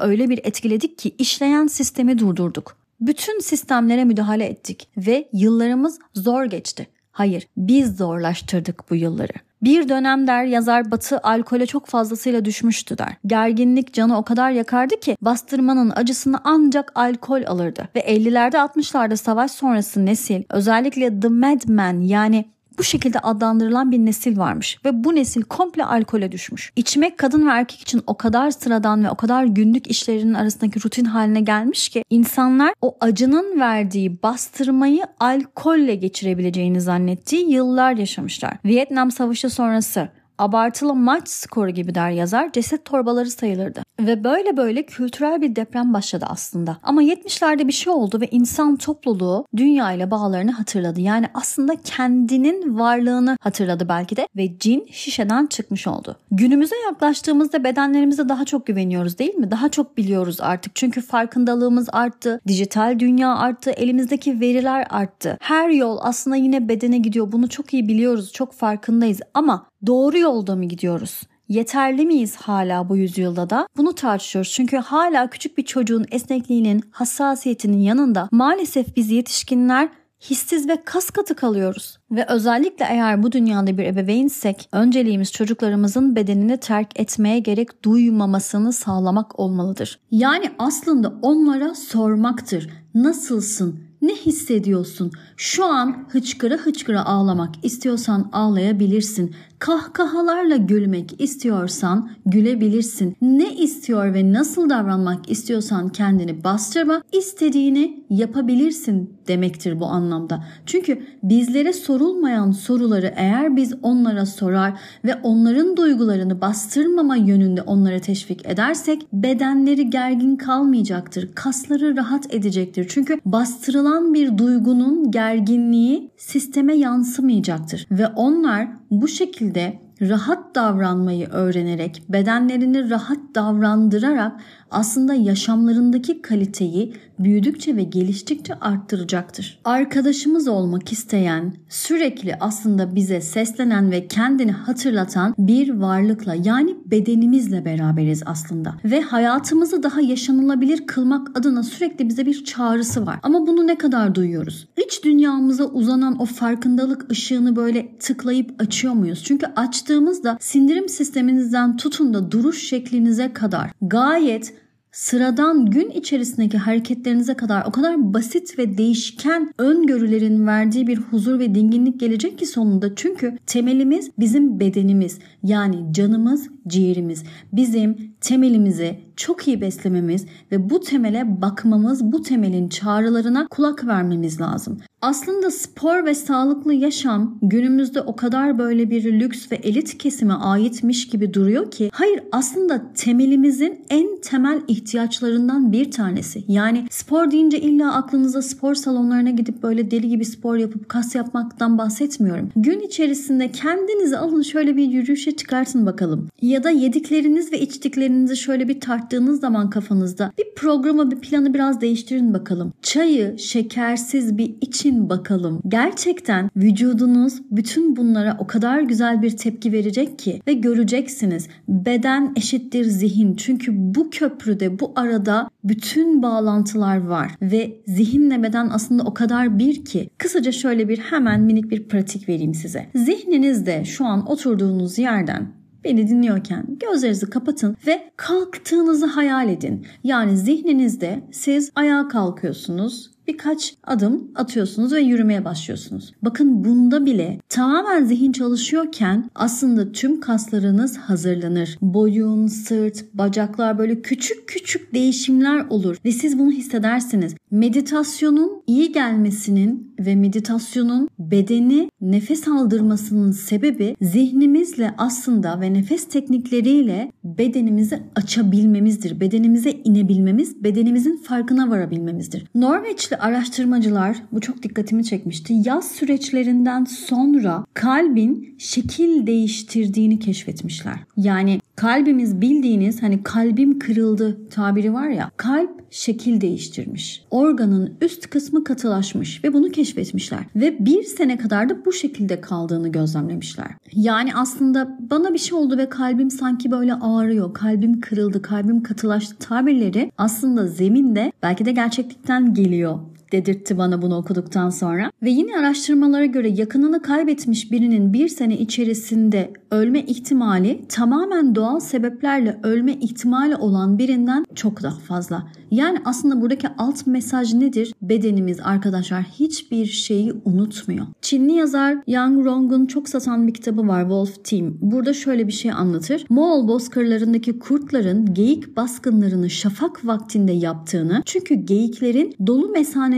öyle 0.00 0.28
bir 0.28 0.38
etkiledik 0.44 0.98
ki 0.98 1.14
işleyen 1.18 1.66
sistemi 1.66 2.18
durdurduk. 2.18 2.76
Bütün 3.00 3.40
sistemlere 3.40 4.04
müdahale 4.04 4.44
ettik 4.44 4.88
ve 4.96 5.28
yıllarımız 5.32 5.98
zor 6.14 6.44
geçti. 6.44 6.86
Hayır, 7.12 7.48
biz 7.56 7.96
zorlaştırdık 7.96 8.90
bu 8.90 8.94
yılları. 8.94 9.32
Bir 9.62 9.88
dönem 9.88 10.26
der 10.26 10.44
yazar 10.44 10.90
Batı 10.90 11.18
alkole 11.18 11.66
çok 11.66 11.86
fazlasıyla 11.86 12.44
düşmüştü 12.44 12.98
der. 12.98 13.16
Gerginlik 13.26 13.94
canı 13.94 14.18
o 14.18 14.22
kadar 14.22 14.50
yakardı 14.50 15.00
ki 15.00 15.16
bastırmanın 15.20 15.92
acısını 15.96 16.40
ancak 16.44 16.92
alkol 16.94 17.42
alırdı. 17.46 17.88
Ve 17.94 18.00
50'lerde 18.00 18.56
60'larda 18.56 19.16
savaş 19.16 19.50
sonrası 19.50 20.06
nesil 20.06 20.42
özellikle 20.50 21.20
The 21.20 21.28
Madman 21.28 22.00
yani 22.00 22.44
bu 22.78 22.84
şekilde 22.84 23.18
adlandırılan 23.18 23.90
bir 23.90 23.98
nesil 23.98 24.38
varmış 24.38 24.78
ve 24.84 25.04
bu 25.04 25.14
nesil 25.14 25.42
komple 25.42 25.84
alkole 25.84 26.32
düşmüş. 26.32 26.72
İçmek 26.76 27.18
kadın 27.18 27.46
ve 27.46 27.50
erkek 27.50 27.80
için 27.80 28.02
o 28.06 28.16
kadar 28.16 28.50
sıradan 28.50 29.04
ve 29.04 29.10
o 29.10 29.14
kadar 29.14 29.44
günlük 29.44 29.86
işlerinin 29.86 30.34
arasındaki 30.34 30.84
rutin 30.84 31.04
haline 31.04 31.40
gelmiş 31.40 31.88
ki 31.88 32.04
insanlar 32.10 32.74
o 32.82 32.96
acının 33.00 33.60
verdiği 33.60 34.22
bastırmayı 34.22 35.02
alkolle 35.20 35.94
geçirebileceğini 35.94 36.80
zannettiği 36.80 37.52
yıllar 37.52 37.92
yaşamışlar. 37.92 38.56
Vietnam 38.64 39.10
Savaşı 39.10 39.50
sonrası 39.50 40.08
abartılı 40.38 40.94
maç 40.94 41.28
skoru 41.28 41.70
gibi 41.70 41.94
der 41.94 42.10
yazar 42.10 42.52
ceset 42.52 42.84
torbaları 42.84 43.30
sayılırdı. 43.30 43.82
Ve 44.00 44.24
böyle 44.24 44.56
böyle 44.56 44.82
kültürel 44.82 45.40
bir 45.40 45.56
deprem 45.56 45.94
başladı 45.94 46.26
aslında. 46.28 46.76
Ama 46.82 47.02
70'lerde 47.02 47.68
bir 47.68 47.72
şey 47.72 47.92
oldu 47.92 48.20
ve 48.20 48.28
insan 48.30 48.76
topluluğu 48.76 49.46
dünya 49.56 49.92
ile 49.92 50.10
bağlarını 50.10 50.50
hatırladı. 50.50 51.00
Yani 51.00 51.26
aslında 51.34 51.76
kendinin 51.76 52.78
varlığını 52.78 53.36
hatırladı 53.40 53.88
belki 53.88 54.16
de 54.16 54.28
ve 54.36 54.58
cin 54.58 54.88
şişeden 54.92 55.46
çıkmış 55.46 55.86
oldu. 55.86 56.16
Günümüze 56.30 56.76
yaklaştığımızda 56.90 57.64
bedenlerimize 57.64 58.28
daha 58.28 58.44
çok 58.44 58.66
güveniyoruz 58.66 59.18
değil 59.18 59.34
mi? 59.34 59.50
Daha 59.50 59.68
çok 59.68 59.96
biliyoruz 59.96 60.40
artık. 60.40 60.76
Çünkü 60.76 61.00
farkındalığımız 61.00 61.88
arttı. 61.92 62.40
Dijital 62.48 62.98
dünya 62.98 63.36
arttı. 63.36 63.70
Elimizdeki 63.70 64.40
veriler 64.40 64.86
arttı. 64.90 65.36
Her 65.40 65.68
yol 65.68 65.98
aslında 66.00 66.36
yine 66.36 66.68
bedene 66.68 66.98
gidiyor. 66.98 67.32
Bunu 67.32 67.48
çok 67.48 67.74
iyi 67.74 67.88
biliyoruz. 67.88 68.32
Çok 68.32 68.52
farkındayız. 68.52 69.20
Ama 69.34 69.66
doğru 69.86 70.18
yolda 70.18 70.56
mı 70.56 70.64
gidiyoruz? 70.64 71.22
Yeterli 71.48 72.06
miyiz 72.06 72.36
hala 72.36 72.88
bu 72.88 72.96
yüzyılda 72.96 73.50
da? 73.50 73.68
Bunu 73.76 73.92
tartışıyoruz. 73.94 74.52
Çünkü 74.52 74.76
hala 74.76 75.30
küçük 75.30 75.58
bir 75.58 75.64
çocuğun 75.64 76.06
esnekliğinin, 76.10 76.82
hassasiyetinin 76.90 77.78
yanında 77.80 78.28
maalesef 78.32 78.96
biz 78.96 79.10
yetişkinler 79.10 79.88
hissiz 80.20 80.68
ve 80.68 80.82
kas 80.84 81.10
katı 81.10 81.34
kalıyoruz. 81.34 81.98
Ve 82.10 82.26
özellikle 82.28 82.86
eğer 82.90 83.22
bu 83.22 83.32
dünyada 83.32 83.78
bir 83.78 83.84
ebeveynsek 83.84 84.68
önceliğimiz 84.72 85.32
çocuklarımızın 85.32 86.16
bedenini 86.16 86.56
terk 86.56 87.00
etmeye 87.00 87.38
gerek 87.38 87.84
duymamasını 87.84 88.72
sağlamak 88.72 89.40
olmalıdır. 89.40 90.00
Yani 90.10 90.50
aslında 90.58 91.14
onlara 91.22 91.74
sormaktır. 91.74 92.70
Nasılsın? 92.94 93.80
Ne 94.02 94.14
hissediyorsun? 94.14 95.12
Şu 95.40 95.64
an 95.64 96.06
hıçkıra 96.08 96.54
hıçkıra 96.54 97.06
ağlamak 97.06 97.54
istiyorsan 97.62 98.30
ağlayabilirsin. 98.32 99.34
Kahkahalarla 99.58 100.56
gülmek 100.56 101.20
istiyorsan 101.20 102.10
gülebilirsin. 102.26 103.16
Ne 103.22 103.54
istiyor 103.54 104.14
ve 104.14 104.32
nasıl 104.32 104.70
davranmak 104.70 105.30
istiyorsan 105.30 105.88
kendini 105.88 106.44
bastırma, 106.44 107.02
istediğini 107.12 108.04
yapabilirsin 108.10 109.14
demektir 109.28 109.80
bu 109.80 109.86
anlamda. 109.86 110.44
Çünkü 110.66 111.02
bizlere 111.22 111.72
sorulmayan 111.72 112.50
soruları 112.50 113.12
eğer 113.16 113.56
biz 113.56 113.74
onlara 113.82 114.26
sorar 114.26 114.80
ve 115.04 115.14
onların 115.22 115.76
duygularını 115.76 116.40
bastırmama 116.40 117.16
yönünde 117.16 117.62
onlara 117.62 117.98
teşvik 117.98 118.46
edersek 118.46 119.06
bedenleri 119.12 119.90
gergin 119.90 120.36
kalmayacaktır. 120.36 121.28
Kasları 121.34 121.96
rahat 121.96 122.34
edecektir. 122.34 122.86
Çünkü 122.88 123.20
bastırılan 123.24 124.14
bir 124.14 124.38
duygunun 124.38 125.10
gerginliği 125.28 126.10
sisteme 126.16 126.74
yansımayacaktır 126.74 127.86
ve 127.90 128.06
onlar 128.06 128.68
bu 128.90 129.08
şekilde 129.08 129.78
rahat 130.00 130.54
davranmayı 130.54 131.28
öğrenerek, 131.28 132.02
bedenlerini 132.08 132.90
rahat 132.90 133.18
davrandırarak 133.34 134.40
aslında 134.70 135.14
yaşamlarındaki 135.14 136.22
kaliteyi 136.22 136.92
büyüdükçe 137.18 137.76
ve 137.76 137.82
geliştikçe 137.82 138.54
arttıracaktır. 138.54 139.60
Arkadaşımız 139.64 140.48
olmak 140.48 140.92
isteyen, 140.92 141.54
sürekli 141.68 142.36
aslında 142.40 142.94
bize 142.94 143.20
seslenen 143.20 143.90
ve 143.90 144.08
kendini 144.08 144.52
hatırlatan 144.52 145.34
bir 145.38 145.74
varlıkla 145.74 146.34
yani 146.44 146.76
bedenimizle 146.86 147.64
beraberiz 147.64 148.22
aslında. 148.26 148.74
Ve 148.84 149.00
hayatımızı 149.00 149.82
daha 149.82 150.00
yaşanılabilir 150.00 150.86
kılmak 150.86 151.38
adına 151.38 151.62
sürekli 151.62 152.08
bize 152.08 152.26
bir 152.26 152.44
çağrısı 152.44 153.06
var. 153.06 153.18
Ama 153.22 153.46
bunu 153.46 153.66
ne 153.66 153.78
kadar 153.78 154.14
duyuyoruz? 154.14 154.68
İç 154.86 155.04
dünyamıza 155.04 155.64
uzanan 155.64 156.20
o 156.20 156.24
farkındalık 156.24 157.10
ışığını 157.10 157.56
böyle 157.56 157.98
tıklayıp 157.98 158.62
açıyor 158.62 158.94
muyuz? 158.94 159.22
Çünkü 159.24 159.46
açtığımızda 159.46 160.38
sindirim 160.40 160.88
sisteminizden 160.88 161.76
tutun 161.76 162.14
da 162.14 162.30
duruş 162.30 162.68
şeklinize 162.68 163.32
kadar 163.32 163.70
gayet 163.82 164.54
sıradan 164.98 165.66
gün 165.66 165.90
içerisindeki 165.90 166.58
hareketlerinize 166.58 167.34
kadar 167.34 167.64
o 167.66 167.72
kadar 167.72 168.14
basit 168.14 168.58
ve 168.58 168.78
değişken 168.78 169.54
öngörülerin 169.58 170.46
verdiği 170.46 170.86
bir 170.86 170.96
huzur 170.96 171.38
ve 171.38 171.54
dinginlik 171.54 172.00
gelecek 172.00 172.38
ki 172.38 172.46
sonunda. 172.46 172.94
Çünkü 172.94 173.38
temelimiz 173.46 174.10
bizim 174.18 174.60
bedenimiz 174.60 175.18
yani 175.42 175.92
canımız, 175.92 176.48
ciğerimiz. 176.68 177.24
Bizim 177.52 178.12
temelimizi 178.20 179.00
çok 179.16 179.48
iyi 179.48 179.60
beslememiz 179.60 180.26
ve 180.52 180.70
bu 180.70 180.80
temele 180.80 181.42
bakmamız, 181.42 182.12
bu 182.12 182.22
temelin 182.22 182.68
çağrılarına 182.68 183.46
kulak 183.48 183.86
vermemiz 183.86 184.40
lazım. 184.40 184.78
Aslında 185.02 185.50
spor 185.50 186.04
ve 186.04 186.14
sağlıklı 186.14 186.74
yaşam 186.74 187.38
günümüzde 187.42 188.00
o 188.00 188.16
kadar 188.16 188.58
böyle 188.58 188.90
bir 188.90 189.20
lüks 189.20 189.52
ve 189.52 189.56
elit 189.56 189.98
kesime 189.98 190.34
aitmiş 190.34 191.08
gibi 191.08 191.34
duruyor 191.34 191.70
ki 191.70 191.90
hayır 191.92 192.20
aslında 192.32 192.92
temelimizin 192.92 193.80
en 193.90 194.20
temel 194.20 194.60
ihtiyaçlarından 194.68 195.72
bir 195.72 195.90
tanesi. 195.90 196.44
Yani 196.48 196.86
spor 196.90 197.30
deyince 197.30 197.60
illa 197.60 197.94
aklınıza 197.94 198.42
spor 198.42 198.74
salonlarına 198.74 199.30
gidip 199.30 199.62
böyle 199.62 199.90
deli 199.90 200.08
gibi 200.08 200.24
spor 200.24 200.56
yapıp 200.56 200.88
kas 200.88 201.14
yapmaktan 201.14 201.78
bahsetmiyorum. 201.78 202.50
Gün 202.56 202.80
içerisinde 202.80 203.52
kendinizi 203.52 204.18
alın 204.18 204.42
şöyle 204.42 204.76
bir 204.76 204.84
yürüyüşe 204.84 205.36
çıkartın 205.36 205.86
bakalım. 205.86 206.28
Ya 206.42 206.64
da 206.64 206.70
yedikleriniz 206.70 207.52
ve 207.52 207.60
içtiklerinizi 208.08 208.36
şöyle 208.36 208.68
bir 208.68 208.80
tarttığınız 208.80 209.40
zaman 209.40 209.70
kafanızda 209.70 210.32
bir 210.38 210.54
programı 210.56 211.10
bir 211.10 211.20
planı 211.20 211.54
biraz 211.54 211.80
değiştirin 211.80 212.34
bakalım. 212.34 212.72
Çayı 212.82 213.38
şekersiz 213.38 214.38
bir 214.38 214.54
için 214.60 215.10
bakalım. 215.10 215.60
Gerçekten 215.68 216.50
vücudunuz 216.56 217.42
bütün 217.50 217.96
bunlara 217.96 218.36
o 218.38 218.46
kadar 218.46 218.80
güzel 218.80 219.22
bir 219.22 219.36
tepki 219.36 219.72
verecek 219.72 220.18
ki 220.18 220.42
ve 220.46 220.52
göreceksiniz. 220.52 221.48
Beden 221.68 222.32
eşittir 222.36 222.84
zihin. 222.84 223.36
Çünkü 223.36 223.72
bu 223.74 224.10
köprüde 224.10 224.80
bu 224.80 224.92
arada 224.96 225.50
bütün 225.64 226.22
bağlantılar 226.22 227.06
var 227.06 227.30
ve 227.42 227.80
zihinle 227.86 228.42
beden 228.42 228.68
aslında 228.72 229.02
o 229.02 229.14
kadar 229.14 229.58
bir 229.58 229.84
ki. 229.84 230.10
Kısaca 230.18 230.52
şöyle 230.52 230.88
bir 230.88 230.98
hemen 230.98 231.40
minik 231.40 231.70
bir 231.70 231.88
pratik 231.88 232.28
vereyim 232.28 232.54
size. 232.54 232.86
Zihninizde 232.94 233.84
şu 233.84 234.04
an 234.04 234.30
oturduğunuz 234.30 234.98
yerden 234.98 235.57
Beni 235.84 236.08
dinliyorken 236.08 236.66
gözlerinizi 236.80 237.30
kapatın 237.30 237.76
ve 237.86 238.10
kalktığınızı 238.16 239.06
hayal 239.06 239.48
edin. 239.48 239.86
Yani 240.04 240.36
zihninizde 240.36 241.24
siz 241.32 241.72
ayağa 241.74 242.08
kalkıyorsunuz 242.08 243.10
birkaç 243.28 243.74
adım 243.84 244.30
atıyorsunuz 244.34 244.92
ve 244.92 245.00
yürümeye 245.00 245.44
başlıyorsunuz. 245.44 246.12
Bakın 246.22 246.64
bunda 246.64 247.06
bile 247.06 247.40
tamamen 247.48 248.04
zihin 248.04 248.32
çalışıyorken 248.32 249.30
aslında 249.34 249.92
tüm 249.92 250.20
kaslarınız 250.20 250.96
hazırlanır. 250.96 251.78
Boyun, 251.82 252.46
sırt, 252.46 253.04
bacaklar 253.14 253.78
böyle 253.78 254.02
küçük 254.02 254.48
küçük 254.48 254.94
değişimler 254.94 255.66
olur 255.70 255.96
ve 256.04 256.12
siz 256.12 256.38
bunu 256.38 256.50
hissedersiniz. 256.50 257.34
Meditasyonun 257.50 258.62
iyi 258.66 258.92
gelmesinin 258.92 259.94
ve 260.00 260.16
meditasyonun 260.16 261.08
bedeni 261.18 261.90
nefes 262.00 262.48
aldırmasının 262.48 263.30
sebebi 263.30 263.96
zihnimizle 264.00 264.94
aslında 264.98 265.60
ve 265.60 265.74
nefes 265.74 266.08
teknikleriyle 266.08 267.12
bedenimizi 267.24 268.02
açabilmemizdir. 268.16 269.20
Bedenimize 269.20 269.70
inebilmemiz, 269.70 270.64
bedenimizin 270.64 271.16
farkına 271.16 271.70
varabilmemizdir. 271.70 272.44
Norveçli 272.54 273.16
araştırmacılar 273.20 274.16
bu 274.32 274.40
çok 274.40 274.62
dikkatimi 274.62 275.04
çekmişti. 275.04 275.54
Yaz 275.64 275.90
süreçlerinden 275.90 276.84
sonra 276.84 277.64
kalbin 277.74 278.54
şekil 278.58 279.26
değiştirdiğini 279.26 280.18
keşfetmişler. 280.18 280.98
Yani 281.16 281.60
kalbimiz 281.78 282.40
bildiğiniz 282.40 283.02
hani 283.02 283.22
kalbim 283.22 283.78
kırıldı 283.78 284.38
tabiri 284.50 284.94
var 284.94 285.08
ya 285.08 285.30
kalp 285.36 285.70
şekil 285.90 286.40
değiştirmiş. 286.40 287.24
Organın 287.30 287.92
üst 288.00 288.30
kısmı 288.30 288.64
katılaşmış 288.64 289.44
ve 289.44 289.52
bunu 289.52 289.68
keşfetmişler. 289.68 290.40
Ve 290.56 290.86
bir 290.86 291.02
sene 291.02 291.38
kadar 291.38 291.68
da 291.68 291.84
bu 291.84 291.92
şekilde 291.92 292.40
kaldığını 292.40 292.88
gözlemlemişler. 292.88 293.66
Yani 293.92 294.34
aslında 294.34 294.98
bana 295.10 295.34
bir 295.34 295.38
şey 295.38 295.58
oldu 295.58 295.78
ve 295.78 295.88
kalbim 295.88 296.30
sanki 296.30 296.70
böyle 296.70 296.94
ağrıyor. 296.94 297.54
Kalbim 297.54 298.00
kırıldı, 298.00 298.42
kalbim 298.42 298.82
katılaştı 298.82 299.36
tabirleri 299.36 300.12
aslında 300.18 300.66
zeminde 300.66 301.32
belki 301.42 301.64
de 301.64 301.72
gerçeklikten 301.72 302.54
geliyor 302.54 302.98
dedirtti 303.32 303.78
bana 303.78 304.02
bunu 304.02 304.16
okuduktan 304.16 304.70
sonra. 304.70 305.10
Ve 305.22 305.30
yine 305.30 305.58
araştırmalara 305.58 306.26
göre 306.26 306.48
yakınını 306.48 307.02
kaybetmiş 307.02 307.72
birinin 307.72 308.12
bir 308.12 308.28
sene 308.28 308.58
içerisinde 308.58 309.52
ölme 309.70 310.00
ihtimali 310.00 310.84
tamamen 310.88 311.54
doğal 311.54 311.80
sebeplerle 311.80 312.60
ölme 312.62 312.92
ihtimali 312.92 313.56
olan 313.56 313.98
birinden 313.98 314.44
çok 314.54 314.82
daha 314.82 314.98
fazla. 314.98 315.46
Yani 315.70 315.98
aslında 316.04 316.40
buradaki 316.40 316.68
alt 316.78 317.06
mesaj 317.06 317.54
nedir? 317.54 317.94
Bedenimiz 318.02 318.60
arkadaşlar 318.64 319.22
hiçbir 319.22 319.86
şeyi 319.86 320.32
unutmuyor. 320.44 321.06
Çinli 321.22 321.52
yazar 321.52 321.98
Yang 322.06 322.46
Rong'un 322.46 322.86
çok 322.86 323.08
satan 323.08 323.46
bir 323.46 323.54
kitabı 323.54 323.88
var 323.88 324.02
Wolf 324.02 324.44
Team. 324.44 324.74
Burada 324.80 325.12
şöyle 325.12 325.46
bir 325.46 325.52
şey 325.52 325.72
anlatır. 325.72 326.24
Moğol 326.30 326.68
bozkırlarındaki 326.68 327.58
kurtların 327.58 328.34
geyik 328.34 328.76
baskınlarını 328.76 329.50
şafak 329.50 330.06
vaktinde 330.06 330.52
yaptığını 330.52 331.22
çünkü 331.26 331.54
geyiklerin 331.54 332.34
dolu 332.46 332.68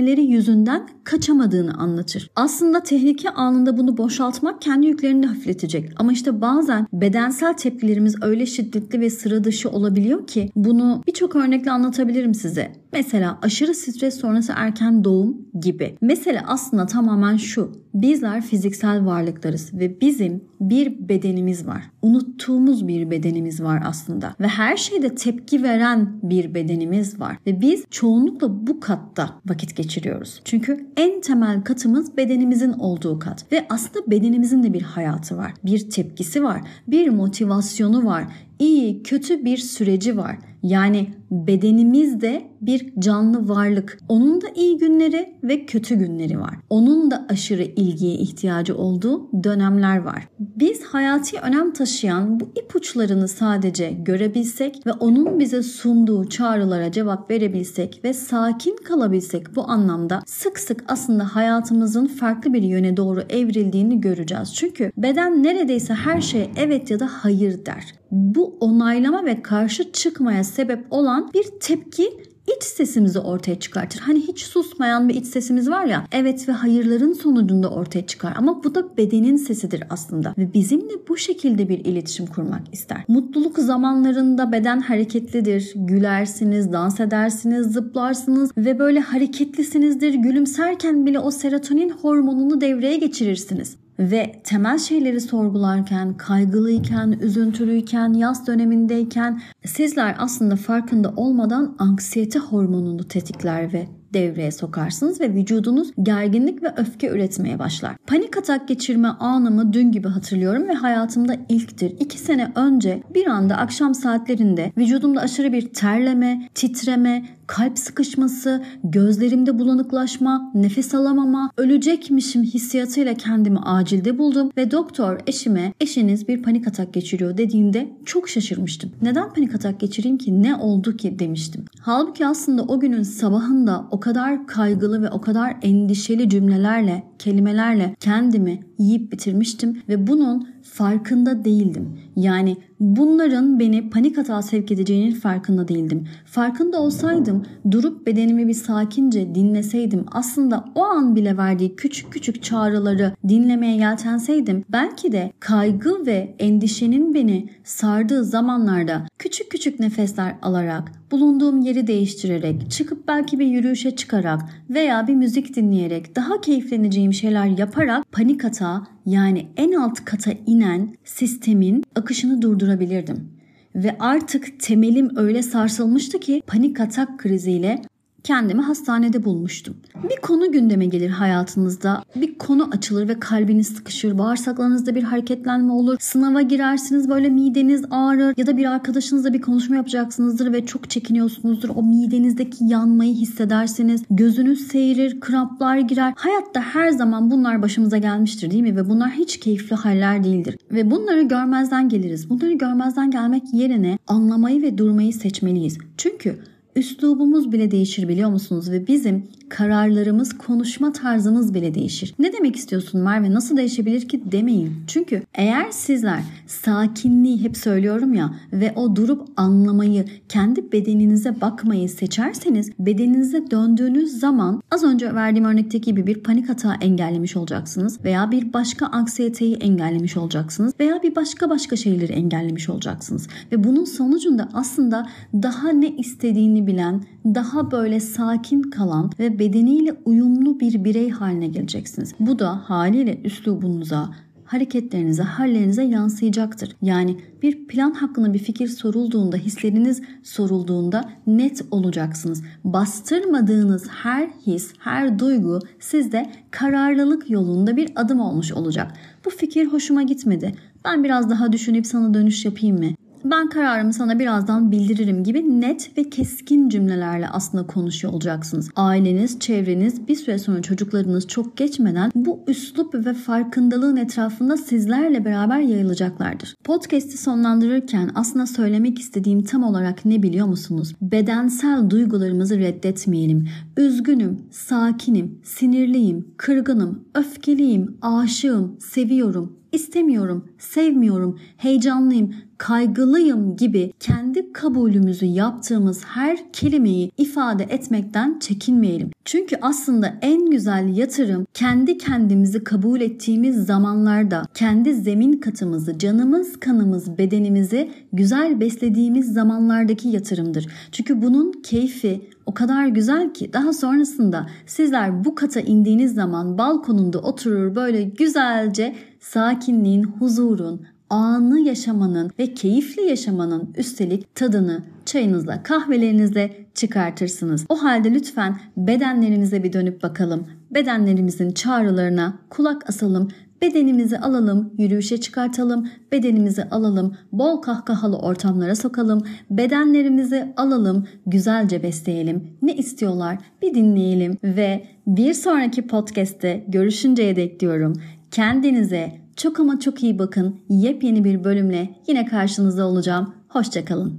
mesaneleri 0.01 0.23
yüzünden 0.23 0.89
kaçamadığını 1.05 1.75
anlatır. 1.75 2.31
Aslında 2.37 2.83
tehlike 2.83 3.31
anında 3.31 3.79
bunu 3.79 3.97
boşaltmak 3.97 4.63
kendi 4.63 4.87
yüklerini 4.87 5.27
hafifletecek. 5.27 5.93
Ama 5.97 6.13
işte 6.13 6.41
bazen 6.41 6.87
bedensel 6.93 7.55
tepkilerimiz 7.57 8.23
öyle 8.23 8.47
şiddetli 8.47 9.01
ve 9.01 9.11
sıra 9.11 9.45
dışı 9.45 9.71
olabiliyor 9.71 10.27
ki 10.27 10.51
bunu 10.57 11.03
birçok 11.07 11.37
örnekle 11.37 11.71
anlatabilirim 11.71 12.35
size. 12.35 12.73
Mesela 12.93 13.39
aşırı 13.43 13.75
stres 13.75 14.21
sonrası 14.21 14.53
erken 14.57 15.05
doğum 15.05 15.37
gibi. 15.61 15.97
Mesela 16.01 16.45
aslında 16.47 16.87
tamamen 16.87 17.37
şu. 17.37 17.73
Bizler 17.95 18.43
fiziksel 18.43 19.07
varlıklarız 19.07 19.75
ve 19.75 20.01
bizim 20.01 20.45
bir 20.61 21.09
bedenimiz 21.09 21.67
var. 21.67 21.83
Unuttuğumuz 22.03 22.89
bir 22.89 23.11
bedenimiz 23.11 23.63
var 23.63 23.83
aslında. 23.87 24.35
Ve 24.41 24.49
her 24.49 24.77
şeyde 24.77 25.15
tepki 25.15 25.63
veren 25.63 26.21
bir 26.23 26.55
bedenimiz 26.55 27.21
var. 27.21 27.37
Ve 27.47 27.61
biz 27.61 27.85
çoğunlukla 27.91 28.67
bu 28.67 28.81
katta 28.81 29.41
vakit 29.47 29.77
geçiriyoruz. 29.77 30.41
Çünkü 30.45 30.87
en 30.97 31.21
temel 31.21 31.63
katımız 31.63 32.17
bedenimizin 32.17 32.73
olduğu 32.73 33.19
kat. 33.19 33.53
Ve 33.53 33.67
aslında 33.69 34.11
bedenimizin 34.11 34.63
de 34.63 34.73
bir 34.73 34.83
hayatı 34.83 35.37
var. 35.37 35.53
Bir 35.65 35.91
tepkisi 35.91 36.43
var. 36.45 36.61
Bir 36.89 37.09
motivasyonu 37.09 38.05
var. 38.05 38.25
İyi, 38.59 39.03
kötü 39.03 39.45
bir 39.45 39.57
süreci 39.57 40.17
var. 40.17 40.39
Yani 40.63 41.15
bedenimiz 41.31 42.21
de 42.21 42.50
bir 42.61 42.93
canlı 42.99 43.49
varlık. 43.49 43.99
Onun 44.09 44.41
da 44.41 44.47
iyi 44.55 44.79
günleri 44.79 45.35
ve 45.45 45.67
kötü 45.67 45.95
günleri 45.95 46.41
var. 46.41 46.55
Onun 46.71 47.11
da 47.11 47.27
aşırı 47.29 47.63
ilgiye 47.63 48.15
ihtiyacı 48.15 48.77
olduğu 48.77 49.45
dönemler 49.45 49.99
var. 49.99 50.29
Biz 50.39 50.85
hayati 50.85 51.41
önem 51.41 51.73
taşıyan 51.73 52.41
bu 52.41 52.53
ipuçlarını 52.65 53.29
sadece 53.29 53.91
görebilsek 53.91 54.87
ve 54.87 54.93
onun 54.93 55.39
bize 55.39 55.63
sunduğu 55.63 56.29
çağrılara 56.29 56.93
cevap 56.93 57.31
verebilsek 57.31 58.01
ve 58.05 58.13
sakin 58.13 58.77
kalabilsek 58.85 59.57
bu 59.57 59.71
anlamda 59.71 60.23
sık 60.27 60.59
sık 60.59 60.85
aslında 60.89 61.25
hayatımızın 61.37 62.07
farklı 62.07 62.53
bir 62.53 62.63
yöne 62.63 62.97
doğru 62.97 63.23
evrildiğini 63.31 64.01
göreceğiz. 64.01 64.55
Çünkü 64.55 64.93
beden 64.97 65.43
neredeyse 65.43 65.95
her 65.95 66.21
şeye 66.21 66.51
evet 66.57 66.91
ya 66.91 67.01
da 67.01 67.09
hayır 67.13 67.67
der. 67.67 67.95
Bu 68.11 68.57
onaylama 68.61 69.25
ve 69.25 69.43
karşı 69.43 69.93
çıkmaya 69.93 70.45
sebep 70.45 70.87
olan 70.91 71.31
bir 71.35 71.45
tepki 71.61 72.30
iç 72.57 72.63
sesimizi 72.63 73.19
ortaya 73.19 73.61
çıkartır. 73.61 74.01
Hani 74.01 74.21
hiç 74.21 74.43
susmayan 74.43 75.09
bir 75.09 75.15
iç 75.15 75.27
sesimiz 75.27 75.71
var 75.71 75.85
ya 75.85 76.07
evet 76.13 76.49
ve 76.49 76.53
hayırların 76.53 77.13
sonucunda 77.13 77.71
ortaya 77.71 78.07
çıkar 78.07 78.35
ama 78.37 78.65
bu 78.65 78.75
da 78.75 78.97
bedenin 78.97 79.37
sesidir 79.37 79.83
aslında 79.91 80.35
ve 80.39 80.55
bizimle 80.55 80.93
bu 81.09 81.17
şekilde 81.17 81.69
bir 81.69 81.79
iletişim 81.79 82.27
kurmak 82.27 82.63
ister. 82.73 83.05
Mutluluk 83.09 83.59
zamanlarında 83.59 84.53
beden 84.53 84.81
hareketlidir. 84.81 85.73
Gülersiniz, 85.75 86.73
dans 86.73 87.01
edersiniz, 87.01 87.73
zıplarsınız 87.73 88.51
ve 88.57 88.79
böyle 88.79 89.01
hareketlisinizdir. 89.01 90.15
Gülümserken 90.15 91.07
bile 91.07 91.19
o 91.19 91.31
serotonin 91.31 91.91
hormonunu 91.91 92.61
devreye 92.61 92.97
geçirirsiniz 92.97 93.77
ve 94.01 94.41
temel 94.45 94.79
şeyleri 94.79 95.21
sorgularken, 95.21 96.17
kaygılıyken, 96.17 97.19
üzüntülüyken, 97.21 98.13
yaz 98.13 98.47
dönemindeyken 98.47 99.43
sizler 99.65 100.17
aslında 100.19 100.57
farkında 100.57 101.13
olmadan 101.17 101.77
anksiyete 101.79 102.39
hormonunu 102.39 103.09
tetikler 103.09 103.73
ve 103.73 103.89
devreye 104.15 104.53
sokarsınız 104.53 105.21
ve 105.21 105.35
vücudunuz 105.35 105.91
gerginlik 106.03 106.63
ve 106.63 106.75
öfke 106.77 107.09
üretmeye 107.09 107.59
başlar. 107.59 107.97
Panik 108.07 108.37
atak 108.37 108.69
geçirme 108.69 109.09
anımı 109.09 109.73
dün 109.73 109.93
gibi 109.93 110.09
hatırlıyorum 110.09 110.69
ve 110.69 110.73
hayatımda 110.73 111.37
ilktir. 111.49 111.95
İki 112.01 112.19
sene 112.19 112.53
önce 112.55 113.03
bir 113.15 113.27
anda 113.27 113.57
akşam 113.57 113.95
saatlerinde 113.95 114.73
vücudumda 114.77 115.21
aşırı 115.21 115.53
bir 115.53 115.69
terleme, 115.69 116.49
titreme, 116.55 117.25
kalp 117.51 117.79
sıkışması, 117.79 118.63
gözlerimde 118.85 119.59
bulanıklaşma, 119.59 120.51
nefes 120.55 120.95
alamama, 120.95 121.51
ölecekmişim 121.57 122.43
hissiyatıyla 122.43 123.15
kendimi 123.15 123.59
acilde 123.59 124.19
buldum 124.19 124.51
ve 124.57 124.71
doktor 124.71 125.19
eşime 125.27 125.73
eşiniz 125.81 126.29
bir 126.29 126.43
panik 126.43 126.69
atak 126.69 126.95
geçiriyor 126.95 127.39
dediğinde 127.39 127.89
çok 128.05 128.29
şaşırmıştım. 128.29 128.91
Neden 129.03 129.33
panik 129.35 129.55
atak 129.55 129.81
geçireyim 129.81 130.19
ki 130.19 130.43
ne 130.43 130.55
oldu 130.55 130.97
ki 130.97 131.19
demiştim. 131.19 131.65
Halbuki 131.81 132.27
aslında 132.27 132.63
o 132.63 132.81
günün 132.81 133.03
sabahında 133.03 133.87
o 133.91 134.01
kadar 134.01 134.47
kaygılı 134.47 135.03
ve 135.03 135.11
o 135.11 135.21
kadar 135.21 135.57
endişeli 135.63 136.29
cümlelerle, 136.29 137.03
kelimelerle 137.19 137.97
kendimi 138.01 138.61
yiyip 138.79 139.13
bitirmiştim 139.13 139.83
ve 139.89 140.07
bunun 140.07 140.49
farkında 140.63 141.45
değildim. 141.45 141.99
Yani 142.17 142.57
bunların 142.81 143.61
beni 143.61 143.91
panik 143.91 144.19
hata 144.19 144.43
sevk 144.43 144.73
edeceğinin 144.73 145.15
farkında 145.15 145.69
değildim. 145.69 146.09
Farkında 146.25 146.81
olsaydım 146.81 147.47
durup 147.71 148.07
bedenimi 148.07 148.49
bir 148.49 148.55
sakince 148.55 149.35
dinleseydim 149.35 150.05
aslında 150.13 150.65
o 150.75 150.83
an 150.83 151.17
bile 151.17 151.37
verdiği 151.37 151.77
küçük 151.77 152.13
küçük 152.13 152.43
çağrıları 152.43 153.13
dinlemeye 153.29 153.77
yeltenseydim 153.77 154.65
belki 154.69 155.13
de 155.13 155.33
kaygı 155.41 156.07
ve 156.07 156.35
endişenin 156.39 157.15
beni 157.15 157.49
sardığı 157.65 158.25
zamanlarda 158.25 159.07
küçük 159.19 159.51
küçük 159.51 159.81
nefesler 159.81 160.37
alarak 160.43 161.00
bulunduğum 161.11 161.61
yeri 161.61 161.87
değiştirerek, 161.87 162.71
çıkıp 162.71 163.09
belki 163.09 163.39
bir 163.39 163.47
yürüyüşe 163.47 163.97
çıkarak 163.97 164.41
veya 164.71 165.09
bir 165.09 165.15
müzik 165.15 165.57
dinleyerek 165.57 166.17
daha 166.17 166.41
keyifleneceğim 166.41 167.13
şeyler 167.13 167.47
yaparak 167.47 168.13
panik 168.13 168.45
hata 168.45 168.87
yani 169.07 169.47
en 169.57 169.73
alt 169.73 170.05
kata 170.05 170.31
inen 170.47 170.95
sistemin 171.05 171.85
akışını 171.95 172.43
durdurabilirdim. 172.43 173.29
Ve 173.75 173.97
artık 173.99 174.61
temelim 174.61 175.11
öyle 175.17 175.43
sarsılmıştı 175.43 176.21
ki 176.21 176.43
panik 176.47 176.81
atak 176.81 177.19
kriziyle 177.19 177.83
kendimi 178.25 178.63
hastanede 178.63 179.25
bulmuştum. 179.25 179.77
Bir 180.11 180.17
konu 180.17 180.53
gündeme 180.53 180.87
gelir 180.87 181.11
hayatınızda. 181.11 182.05
Bir 182.17 182.39
konu 182.39 182.69
açılır 182.73 183.09
ve 183.09 183.21
kalbiniz 183.21 183.69
sıkışır. 183.69 184.19
Bağırsaklarınızda 184.19 184.95
bir 184.95 185.03
hareketlenme 185.03 185.73
olur. 185.73 185.97
Sınava 186.01 186.43
girersiniz 186.43 187.09
böyle 187.09 187.29
mideniz 187.29 187.85
ağrır 187.91 188.35
ya 188.37 188.47
da 188.47 188.57
bir 188.57 188.65
arkadaşınızla 188.65 189.33
bir 189.33 189.41
konuşma 189.41 189.77
yapacaksınızdır 189.77 190.53
ve 190.53 190.67
çok 190.67 190.91
çekiniyorsunuzdur. 190.91 191.69
O 191.75 191.83
midenizdeki 191.83 192.65
yanmayı 192.65 193.15
hissedersiniz. 193.15 194.03
Gözünüz 194.11 194.67
seyrir, 194.67 195.21
kramplar 195.21 195.79
girer. 195.79 196.13
Hayatta 196.17 196.61
her 196.61 196.91
zaman 196.91 197.31
bunlar 197.31 197.63
başımıza 197.63 197.99
gelmiştir 197.99 198.51
değil 198.51 198.63
mi? 198.63 198.77
Ve 198.77 198.89
bunlar 198.89 199.11
hiç 199.11 199.41
keyifli 199.41 199.77
haller 199.77 200.25
değildir. 200.25 200.57
Ve 200.73 200.91
bunları 200.91 201.23
görmezden 201.23 201.89
geliriz. 201.89 202.31
Bunları 202.31 202.53
görmezden 202.53 203.11
gelmek 203.11 203.43
yerine 203.53 203.99
anlamayı 204.07 204.63
ve 204.63 204.79
durmayı 204.79 205.13
seçmeliyiz. 205.13 205.79
Çünkü 205.97 206.39
üslubumuz 206.77 207.53
bile 207.53 207.71
değişir 207.71 208.09
biliyor 208.09 208.31
musunuz? 208.31 208.71
Ve 208.71 208.87
bizim 208.87 209.25
kararlarımız, 209.49 210.39
konuşma 210.39 210.93
tarzımız 210.93 211.55
bile 211.55 211.75
değişir. 211.75 212.15
Ne 212.19 212.33
demek 212.33 212.57
istiyorsun 212.57 213.01
Merve? 213.01 213.33
Nasıl 213.35 213.57
değişebilir 213.57 214.09
ki 214.09 214.23
demeyin. 214.33 214.73
Çünkü 214.87 215.23
eğer 215.35 215.71
sizler 215.71 216.23
sakinliği 216.47 217.43
hep 217.43 217.57
söylüyorum 217.57 218.15
ya 218.15 218.35
ve 218.53 218.73
o 218.77 218.97
durup 218.97 219.29
anlamayı, 219.37 220.05
kendi 220.29 220.73
bedeninize 220.73 221.41
bakmayı 221.41 221.89
seçerseniz 221.89 222.71
bedeninize 222.79 223.51
döndüğünüz 223.51 224.21
zaman 224.21 224.63
az 224.71 224.85
önce 224.85 225.15
verdiğim 225.15 225.45
örnekteki 225.45 225.91
gibi 225.91 226.07
bir 226.07 226.23
panik 226.23 226.49
hata 226.49 226.75
engellemiş 226.81 227.37
olacaksınız 227.37 228.05
veya 228.05 228.31
bir 228.31 228.53
başka 228.53 228.87
anksiyeteyi 228.87 229.55
engellemiş 229.55 230.17
olacaksınız 230.17 230.75
veya 230.81 231.03
bir 231.03 231.17
başka 231.17 231.51
başka 231.51 231.77
şeyleri 231.77 232.13
engellemiş 232.13 232.69
olacaksınız. 232.69 233.29
Ve 233.53 233.65
bunun 233.65 233.85
sonucunda 233.85 234.49
aslında 234.53 235.07
daha 235.35 235.69
ne 235.69 235.97
istediğini 235.97 236.60
bilen, 236.67 237.05
daha 237.25 237.71
böyle 237.71 238.01
sakin 238.01 238.63
kalan 238.63 239.11
ve 239.19 239.39
bedeniyle 239.39 239.93
uyumlu 240.05 240.61
bir 240.61 240.85
birey 240.85 241.11
haline 241.11 241.47
geleceksiniz. 241.47 242.15
Bu 242.21 242.39
da 242.39 242.71
haliyle 242.71 243.21
üslubunuza, 243.25 244.11
hareketlerinize, 244.45 245.23
hallerinize 245.23 245.83
yansıyacaktır. 245.83 246.77
Yani 246.83 247.17
bir 247.43 247.67
plan 247.67 247.91
hakkında 247.91 248.35
bir 248.35 248.39
fikir 248.39 248.69
sorulduğunda, 248.69 249.37
hisleriniz 249.37 250.03
sorulduğunda 250.23 251.11
net 251.27 251.63
olacaksınız. 251.71 252.43
Bastırmadığınız 252.65 253.89
her 253.89 254.29
his, 254.47 254.73
her 254.79 255.19
duygu 255.19 255.59
sizde 255.81 256.33
kararlılık 256.51 257.31
yolunda 257.31 257.77
bir 257.77 257.89
adım 257.97 258.21
olmuş 258.21 258.53
olacak. 258.53 258.93
Bu 259.25 259.31
fikir 259.31 259.67
hoşuma 259.67 260.03
gitmedi. 260.03 260.55
Ben 260.85 261.05
biraz 261.05 261.31
daha 261.31 261.53
düşünüp 261.53 261.87
sana 261.87 262.15
dönüş 262.15 262.45
yapayım 262.45 262.79
mı? 262.79 262.95
Ben 263.25 263.49
kararımı 263.49 263.93
sana 263.93 264.19
birazdan 264.19 264.73
bildiririm 264.73 265.25
gibi 265.25 265.61
net 265.61 265.99
ve 265.99 266.11
keskin 266.11 266.69
cümlelerle 266.69 267.29
aslında 267.29 267.67
konuşuyor 267.67 268.15
olacaksınız. 268.15 268.71
Aileniz, 268.77 269.41
çevreniz, 269.41 270.09
bir 270.09 270.17
süre 270.17 270.39
sonra 270.39 270.63
çocuklarınız 270.63 271.29
çok 271.29 271.57
geçmeden 271.57 272.11
bu 272.15 272.41
üslup 272.47 272.95
ve 272.95 273.15
farkındalığın 273.15 273.97
etrafında 273.97 274.57
sizlerle 274.57 275.25
beraber 275.25 275.61
yayılacaklardır. 275.61 276.55
Podcast'i 276.65 277.19
sonlandırırken 277.19 278.11
aslında 278.15 278.47
söylemek 278.47 278.99
istediğim 278.99 279.43
tam 279.45 279.65
olarak 279.65 280.05
ne 280.05 280.23
biliyor 280.23 280.47
musunuz? 280.47 280.95
Bedensel 281.03 281.91
duygularımızı 281.91 282.59
reddetmeyelim. 282.59 283.49
Üzgünüm, 283.77 284.39
sakinim, 284.51 285.39
sinirliyim, 285.45 286.29
kırgınım, 286.37 287.05
öfkeliyim, 287.15 287.97
aşığım, 288.03 288.77
seviyorum, 288.81 289.57
istemiyorum, 289.73 290.49
sevmiyorum, 290.59 291.39
heyecanlıyım, 291.57 292.35
kaygılıyım 292.61 293.57
gibi 293.57 293.93
kendi 294.01 294.53
kabulümüzü 294.53 295.27
yaptığımız 295.27 296.05
her 296.05 296.53
kelimeyi 296.53 297.11
ifade 297.19 297.63
etmekten 297.63 298.39
çekinmeyelim. 298.39 299.11
Çünkü 299.25 299.57
aslında 299.63 300.15
en 300.23 300.51
güzel 300.51 300.97
yatırım 300.97 301.47
kendi 301.55 301.99
kendimizi 301.99 302.65
kabul 302.65 303.01
ettiğimiz 303.01 303.57
zamanlarda 303.67 304.43
kendi 304.55 304.95
zemin 304.95 305.33
katımızı, 305.33 305.99
canımız, 305.99 306.61
kanımız, 306.61 307.19
bedenimizi 307.19 307.91
güzel 308.13 308.61
beslediğimiz 308.61 309.33
zamanlardaki 309.33 310.09
yatırımdır. 310.09 310.67
Çünkü 310.93 311.23
bunun 311.23 311.53
keyfi 311.53 312.29
o 312.47 312.55
kadar 312.55 312.87
güzel 312.87 313.35
ki 313.35 313.53
daha 313.53 313.73
sonrasında 313.73 314.47
sizler 314.67 315.25
bu 315.25 315.35
kata 315.35 315.61
indiğiniz 315.61 316.15
zaman 316.15 316.59
balkonunda 316.59 317.19
oturur 317.19 317.75
böyle 317.75 318.03
güzelce 318.03 318.95
sakinliğin, 319.21 320.03
huzurun, 320.03 320.81
anı 321.11 321.61
yaşamanın 321.61 322.31
ve 322.39 322.55
keyifli 322.55 323.03
yaşamanın 323.03 323.75
üstelik 323.77 324.35
tadını 324.35 324.83
çayınızla, 325.07 325.63
kahvelerinizle 325.63 326.67
çıkartırsınız. 326.75 327.65
O 327.69 327.83
halde 327.83 328.15
lütfen 328.15 328.61
bedenlerinize 328.77 329.63
bir 329.63 329.73
dönüp 329.73 330.03
bakalım. 330.03 330.47
Bedenlerimizin 330.71 331.51
çağrılarına 331.51 332.39
kulak 332.51 332.89
asalım 332.89 333.29
Bedenimizi 333.63 334.19
alalım, 334.19 334.75
yürüyüşe 334.79 335.21
çıkartalım, 335.21 335.89
bedenimizi 336.13 336.65
alalım, 336.65 337.17
bol 337.33 337.57
kahkahalı 337.57 338.19
ortamlara 338.19 338.75
sokalım, 338.75 339.23
bedenlerimizi 339.51 340.53
alalım, 340.57 341.07
güzelce 341.27 341.83
besleyelim. 341.83 342.49
Ne 342.63 342.75
istiyorlar? 342.75 343.39
Bir 343.63 343.75
dinleyelim 343.75 344.39
ve 344.45 344.87
bir 345.07 345.35
sonraki 345.35 345.87
podcast'te 345.87 346.65
görüşünceye 346.69 347.37
dek 347.37 347.61
diyorum. 347.61 347.93
Kendinize 348.31 349.13
çok 349.43 349.61
ama 349.61 349.81
çok 349.81 350.03
iyi 350.03 350.19
bakın. 350.19 350.61
Yepyeni 350.69 351.25
bir 351.25 351.45
bölümle 351.45 351.89
yine 352.07 352.27
karşınızda 352.27 352.87
olacağım. 352.87 353.35
Hoşçakalın. 353.49 354.19